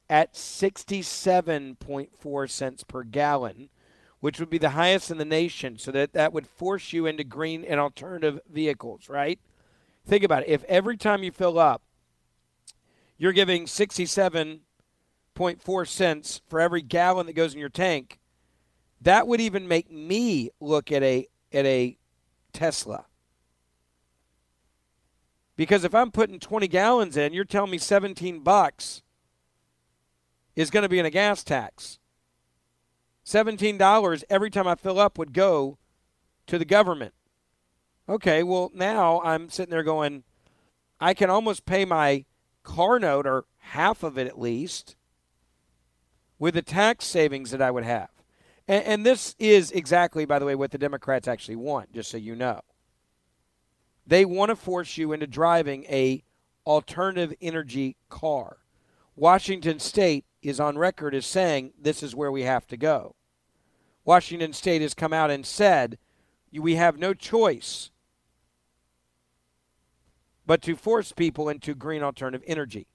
at 0.10 0.36
67.4 0.36 2.50
cents 2.50 2.84
per 2.84 3.04
gallon, 3.04 3.70
which 4.20 4.40
would 4.40 4.50
be 4.50 4.58
the 4.58 4.72
highest 4.72 5.12
in 5.12 5.18
the 5.18 5.26
nation. 5.26 5.78
So 5.78 5.92
that 5.92 6.14
that 6.14 6.34
would 6.34 6.48
force 6.48 6.94
you 6.94 7.06
into 7.06 7.24
green 7.24 7.64
and 7.64 7.80
alternative 7.80 8.40
vehicles, 8.50 9.10
right? 9.10 9.40
Think 10.06 10.24
about 10.24 10.44
it. 10.44 10.50
If 10.50 10.64
every 10.66 10.98
time 10.98 11.24
you 11.24 11.32
fill 11.32 11.60
up, 11.60 11.82
you're 13.18 13.34
giving 13.34 13.68
67 13.68 14.62
cents 15.86 16.42
for 16.48 16.62
every 16.62 16.82
gallon 16.82 17.26
that 17.26 17.34
goes 17.34 17.54
in 17.54 17.60
your 17.60 17.70
tank, 17.70 18.20
that 19.02 19.28
would 19.28 19.42
even 19.42 19.68
make 19.68 19.92
me 19.92 20.50
look 20.60 20.92
at 20.92 21.04
a 21.04 21.28
at 21.52 21.66
a 21.66 21.98
Tesla. 22.54 23.06
Because 25.58 25.84
if 25.84 25.96
I'm 25.96 26.12
putting 26.12 26.40
20 26.40 26.68
gallons 26.68 27.16
in, 27.16 27.34
you're 27.34 27.46
telling 27.46 27.72
me 27.72 27.78
17 27.78 28.40
bucks 28.40 29.04
is 30.56 30.70
going 30.70 30.84
to 30.84 30.90
be 30.90 31.00
in 31.00 31.06
a 31.06 31.12
gas 31.12 31.44
tax. 31.44 32.00
$17 33.26 34.24
every 34.30 34.50
time 34.50 34.68
I 34.68 34.76
fill 34.76 35.00
up 35.00 35.18
would 35.18 35.34
go 35.34 35.78
to 36.48 36.58
the 36.58 36.66
government. 36.66 37.14
Okay, 38.08 38.44
well, 38.44 38.72
now 38.74 39.20
I'm 39.22 39.50
sitting 39.50 39.72
there 39.72 39.84
going, 39.84 40.24
I 41.00 41.14
can 41.14 41.30
almost 41.30 41.66
pay 41.66 41.86
my 41.86 42.26
car 42.64 43.00
note 43.00 43.26
or 43.26 43.46
half 43.58 44.04
of 44.04 44.18
it 44.18 44.28
at 44.28 44.40
least 44.40 44.96
with 46.38 46.54
the 46.54 46.62
tax 46.62 47.06
savings 47.06 47.52
that 47.52 47.62
I 47.62 47.72
would 47.72 47.84
have. 47.84 48.10
And, 48.68 48.84
and, 48.84 49.06
this 49.06 49.36
is 49.38 49.72
exactly, 49.72 50.26
by 50.26 50.40
the 50.40 50.46
way, 50.46 50.56
what 50.56 50.72
the 50.72 50.78
Democrats 50.78 51.28
actually 51.28 51.56
want, 51.56 51.94
just 51.94 52.10
so 52.10 52.18
you 52.18 52.36
know. 52.36 52.62
They 54.08 54.26
want 54.26 54.50
to 54.50 54.56
force 54.56 54.98
you 54.98 55.14
into 55.14 55.28
driving 55.28 55.86
a 55.86 56.24
alternative 56.66 57.34
energy 57.42 57.96
car. 58.10 58.58
Washington 59.16 59.80
State 59.80 60.26
is 60.48 60.60
on 60.60 60.78
record 60.78 61.16
as 61.16 61.26
saying 61.26 61.74
this 61.80 62.04
is 62.04 62.16
where 62.16 62.32
we 62.32 62.44
have 62.44 62.68
to 62.68 62.78
go. 62.78 63.16
Washington 64.04 64.54
State 64.54 64.82
has 64.82 64.94
come 64.94 65.14
out 65.14 65.32
and 65.32 65.46
said 65.46 65.98
we 66.54 66.76
have 66.76 66.98
no 66.98 67.14
choice 67.14 67.90
but 70.46 70.62
to 70.62 70.76
force 70.76 71.12
people 71.12 71.50
into 71.50 71.74
green 71.74 72.04
alternative 72.04 72.44
energy. 72.48 72.88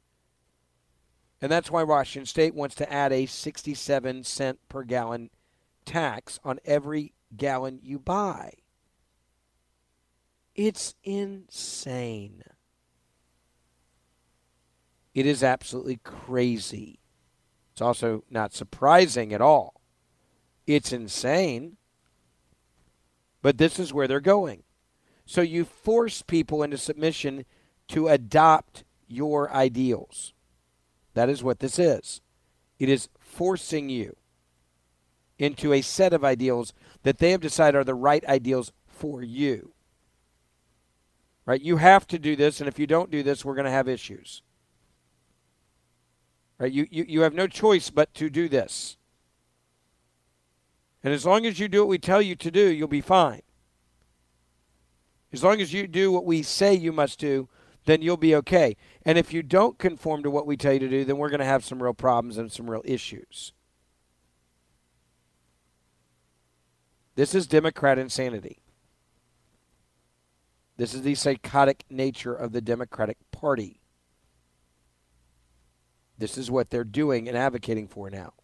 And 1.42 1.50
that's 1.50 1.70
why 1.70 1.82
Washington 1.82 2.26
State 2.26 2.54
wants 2.54 2.76
to 2.76 2.92
add 2.92 3.12
a 3.12 3.26
67 3.26 4.24
cent 4.24 4.58
per 4.68 4.84
gallon 4.84 5.30
tax 5.84 6.38
on 6.44 6.60
every 6.64 7.12
gallon 7.36 7.80
you 7.82 7.98
buy. 7.98 8.52
It's 10.54 10.94
insane. 11.02 12.44
It 15.14 15.26
is 15.26 15.42
absolutely 15.42 15.98
crazy. 16.04 16.99
It's 17.80 17.86
also 17.86 18.24
not 18.28 18.52
surprising 18.52 19.32
at 19.32 19.40
all. 19.40 19.80
It's 20.66 20.92
insane. 20.92 21.78
But 23.40 23.56
this 23.56 23.78
is 23.78 23.90
where 23.90 24.06
they're 24.06 24.20
going. 24.20 24.64
So 25.24 25.40
you 25.40 25.64
force 25.64 26.20
people 26.20 26.62
into 26.62 26.76
submission 26.76 27.46
to 27.88 28.08
adopt 28.08 28.84
your 29.08 29.50
ideals. 29.50 30.34
That 31.14 31.30
is 31.30 31.42
what 31.42 31.60
this 31.60 31.78
is. 31.78 32.20
It 32.78 32.90
is 32.90 33.08
forcing 33.18 33.88
you 33.88 34.14
into 35.38 35.72
a 35.72 35.80
set 35.80 36.12
of 36.12 36.22
ideals 36.22 36.74
that 37.02 37.16
they 37.16 37.30
have 37.30 37.40
decided 37.40 37.78
are 37.78 37.84
the 37.84 37.94
right 37.94 38.26
ideals 38.26 38.72
for 38.86 39.22
you. 39.22 39.72
Right? 41.46 41.62
You 41.62 41.78
have 41.78 42.06
to 42.08 42.18
do 42.18 42.36
this, 42.36 42.60
and 42.60 42.68
if 42.68 42.78
you 42.78 42.86
don't 42.86 43.10
do 43.10 43.22
this, 43.22 43.42
we're 43.42 43.54
going 43.54 43.64
to 43.64 43.70
have 43.70 43.88
issues. 43.88 44.42
Right? 46.60 46.70
You, 46.70 46.86
you, 46.90 47.06
you 47.08 47.20
have 47.22 47.32
no 47.32 47.46
choice 47.46 47.88
but 47.88 48.12
to 48.14 48.28
do 48.28 48.46
this. 48.48 48.98
And 51.02 51.14
as 51.14 51.24
long 51.24 51.46
as 51.46 51.58
you 51.58 51.68
do 51.68 51.80
what 51.80 51.88
we 51.88 51.98
tell 51.98 52.20
you 52.20 52.36
to 52.36 52.50
do, 52.50 52.70
you'll 52.70 52.86
be 52.86 53.00
fine. 53.00 53.40
As 55.32 55.42
long 55.42 55.60
as 55.62 55.72
you 55.72 55.86
do 55.86 56.12
what 56.12 56.26
we 56.26 56.42
say 56.42 56.74
you 56.74 56.92
must 56.92 57.18
do, 57.18 57.48
then 57.86 58.02
you'll 58.02 58.18
be 58.18 58.34
okay. 58.36 58.76
And 59.06 59.16
if 59.16 59.32
you 59.32 59.42
don't 59.42 59.78
conform 59.78 60.22
to 60.22 60.30
what 60.30 60.46
we 60.46 60.58
tell 60.58 60.74
you 60.74 60.80
to 60.80 60.88
do, 60.88 61.04
then 61.06 61.16
we're 61.16 61.30
going 61.30 61.40
to 61.40 61.46
have 61.46 61.64
some 61.64 61.82
real 61.82 61.94
problems 61.94 62.36
and 62.36 62.52
some 62.52 62.70
real 62.70 62.82
issues. 62.84 63.54
This 67.14 67.34
is 67.34 67.46
Democrat 67.46 67.98
insanity. 67.98 68.60
This 70.76 70.92
is 70.92 71.02
the 71.02 71.14
psychotic 71.14 71.84
nature 71.88 72.34
of 72.34 72.52
the 72.52 72.60
Democratic 72.60 73.16
Party. 73.32 73.79
This 76.20 76.36
is 76.36 76.50
what 76.50 76.68
they're 76.68 76.84
doing 76.84 77.28
and 77.28 77.36
advocating 77.36 77.88
for 77.88 78.10
now. 78.10 78.34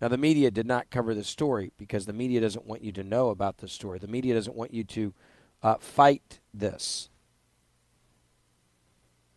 Now, 0.00 0.08
the 0.08 0.18
media 0.18 0.50
did 0.50 0.66
not 0.66 0.90
cover 0.90 1.14
the 1.14 1.22
story 1.22 1.70
because 1.78 2.06
the 2.06 2.12
media 2.12 2.40
doesn't 2.40 2.66
want 2.66 2.82
you 2.82 2.90
to 2.92 3.04
know 3.04 3.30
about 3.30 3.58
the 3.58 3.68
story. 3.68 4.00
The 4.00 4.08
media 4.08 4.34
doesn't 4.34 4.56
want 4.56 4.74
you 4.74 4.82
to 4.84 5.14
uh, 5.62 5.76
fight 5.76 6.40
this. 6.52 7.10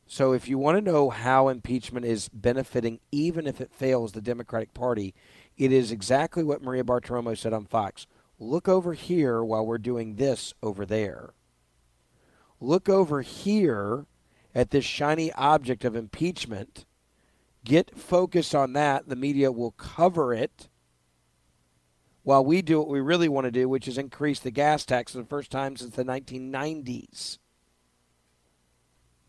So, 0.08 0.34
if 0.34 0.50
you 0.50 0.58
want 0.58 0.78
to 0.78 0.92
know 0.92 1.12
how 1.12 1.48
impeachment 1.48 2.06
is 2.08 2.28
benefiting, 2.30 3.00
even 3.12 3.46
if 3.46 3.62
it 3.62 3.72
fails 3.72 4.12
the 4.12 4.22
Democratic 4.22 4.74
Party, 4.74 5.14
it 5.58 5.72
is 5.72 5.92
exactly 5.92 6.44
what 6.44 6.64
Maria 6.64 6.84
Bartiromo 6.84 7.38
said 7.38 7.54
on 7.54 7.66
Fox. 7.66 8.08
Look 8.40 8.68
over 8.68 8.94
here 8.94 9.44
while 9.44 9.66
we're 9.66 9.78
doing 9.78 10.16
this 10.16 10.56
over 10.64 10.88
there. 10.88 11.34
Look 12.60 12.90
over 12.90 13.22
here 13.22 14.08
at 14.54 14.72
this 14.72 14.86
shiny 14.86 15.32
object 15.34 15.86
of 15.86 15.96
impeachment 15.96 16.86
Get 17.64 17.98
focused 17.98 18.56
on 18.56 18.74
that. 18.74 19.08
The 19.08 19.16
media 19.16 19.52
will 19.52 19.72
cover 19.72 20.34
it 20.34 20.70
while 22.24 22.44
we 22.44 22.62
do 22.62 22.80
what 22.80 22.88
we 22.88 23.00
really 23.00 23.30
want 23.30 23.46
to 23.46 23.52
do, 23.52 23.70
which 23.70 23.88
is 23.88 23.98
increase 23.98 24.40
the 24.40 24.52
gas 24.52 24.86
tax 24.86 25.12
for 25.12 25.20
the 25.20 25.26
first 25.26 25.52
time 25.52 25.76
since 25.76 25.96
the 25.96 26.04
1990s. 26.04 27.38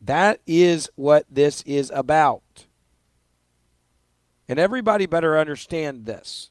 That 0.00 0.40
is 0.46 0.90
what 0.94 1.26
this 1.30 1.62
is 1.62 1.90
about. 1.94 2.66
And 4.48 4.58
everybody 4.58 5.06
better 5.06 5.38
understand 5.38 6.06
this. 6.06 6.50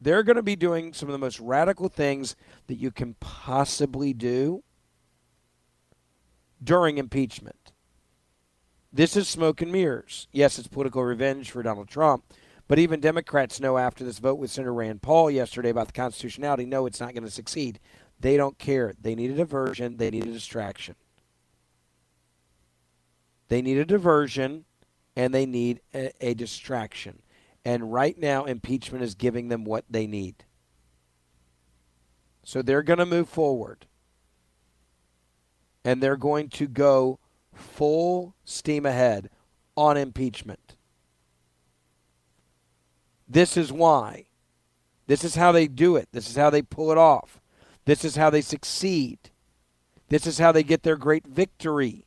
They're 0.00 0.22
going 0.22 0.36
to 0.36 0.42
be 0.42 0.56
doing 0.56 0.92
some 0.92 1.08
of 1.08 1.12
the 1.12 1.18
most 1.18 1.40
radical 1.40 1.88
things 1.88 2.36
that 2.68 2.78
you 2.78 2.92
can 2.92 3.14
possibly 3.14 4.12
do 4.12 4.62
during 6.62 6.98
impeachment. 6.98 7.72
This 8.92 9.16
is 9.16 9.28
smoke 9.28 9.60
and 9.60 9.70
mirrors. 9.70 10.28
Yes, 10.32 10.58
it's 10.58 10.68
political 10.68 11.02
revenge 11.04 11.50
for 11.50 11.62
Donald 11.62 11.88
Trump, 11.88 12.24
but 12.66 12.78
even 12.78 13.00
Democrats 13.00 13.60
know 13.60 13.78
after 13.78 14.04
this 14.04 14.18
vote 14.18 14.38
with 14.38 14.50
Senator 14.50 14.74
Rand 14.74 15.02
Paul 15.02 15.30
yesterday 15.30 15.70
about 15.70 15.88
the 15.88 15.92
constitutionality, 15.92 16.66
no, 16.66 16.86
it's 16.86 17.00
not 17.00 17.14
going 17.14 17.24
to 17.24 17.30
succeed. 17.30 17.80
They 18.20 18.36
don't 18.36 18.58
care. 18.58 18.94
They 19.00 19.14
need 19.14 19.30
a 19.30 19.36
diversion, 19.36 19.96
they 19.96 20.10
need 20.10 20.26
a 20.26 20.32
distraction. 20.32 20.94
They 23.48 23.62
need 23.62 23.78
a 23.78 23.84
diversion 23.84 24.64
and 25.16 25.34
they 25.34 25.46
need 25.46 25.80
a, 25.94 26.12
a 26.20 26.34
distraction. 26.34 27.22
And 27.64 27.92
right 27.92 28.16
now, 28.16 28.44
impeachment 28.44 29.02
is 29.02 29.14
giving 29.14 29.48
them 29.48 29.64
what 29.64 29.84
they 29.90 30.06
need. 30.06 30.44
So 32.44 32.62
they're 32.62 32.82
going 32.82 33.00
to 33.00 33.06
move 33.06 33.28
forward. 33.28 33.87
And 35.88 36.02
they're 36.02 36.18
going 36.18 36.50
to 36.50 36.68
go 36.68 37.18
full 37.54 38.34
steam 38.44 38.84
ahead 38.84 39.30
on 39.74 39.96
impeachment. 39.96 40.76
This 43.26 43.56
is 43.56 43.72
why. 43.72 44.26
This 45.06 45.24
is 45.24 45.36
how 45.36 45.50
they 45.50 45.66
do 45.66 45.96
it. 45.96 46.10
This 46.12 46.28
is 46.28 46.36
how 46.36 46.50
they 46.50 46.60
pull 46.60 46.92
it 46.92 46.98
off. 46.98 47.40
This 47.86 48.04
is 48.04 48.16
how 48.16 48.28
they 48.28 48.42
succeed. 48.42 49.30
This 50.10 50.26
is 50.26 50.38
how 50.38 50.52
they 50.52 50.62
get 50.62 50.82
their 50.82 50.98
great 50.98 51.26
victory. 51.26 52.04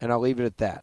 And 0.00 0.10
I'll 0.10 0.18
leave 0.18 0.40
it 0.40 0.46
at 0.46 0.58
that. 0.58 0.82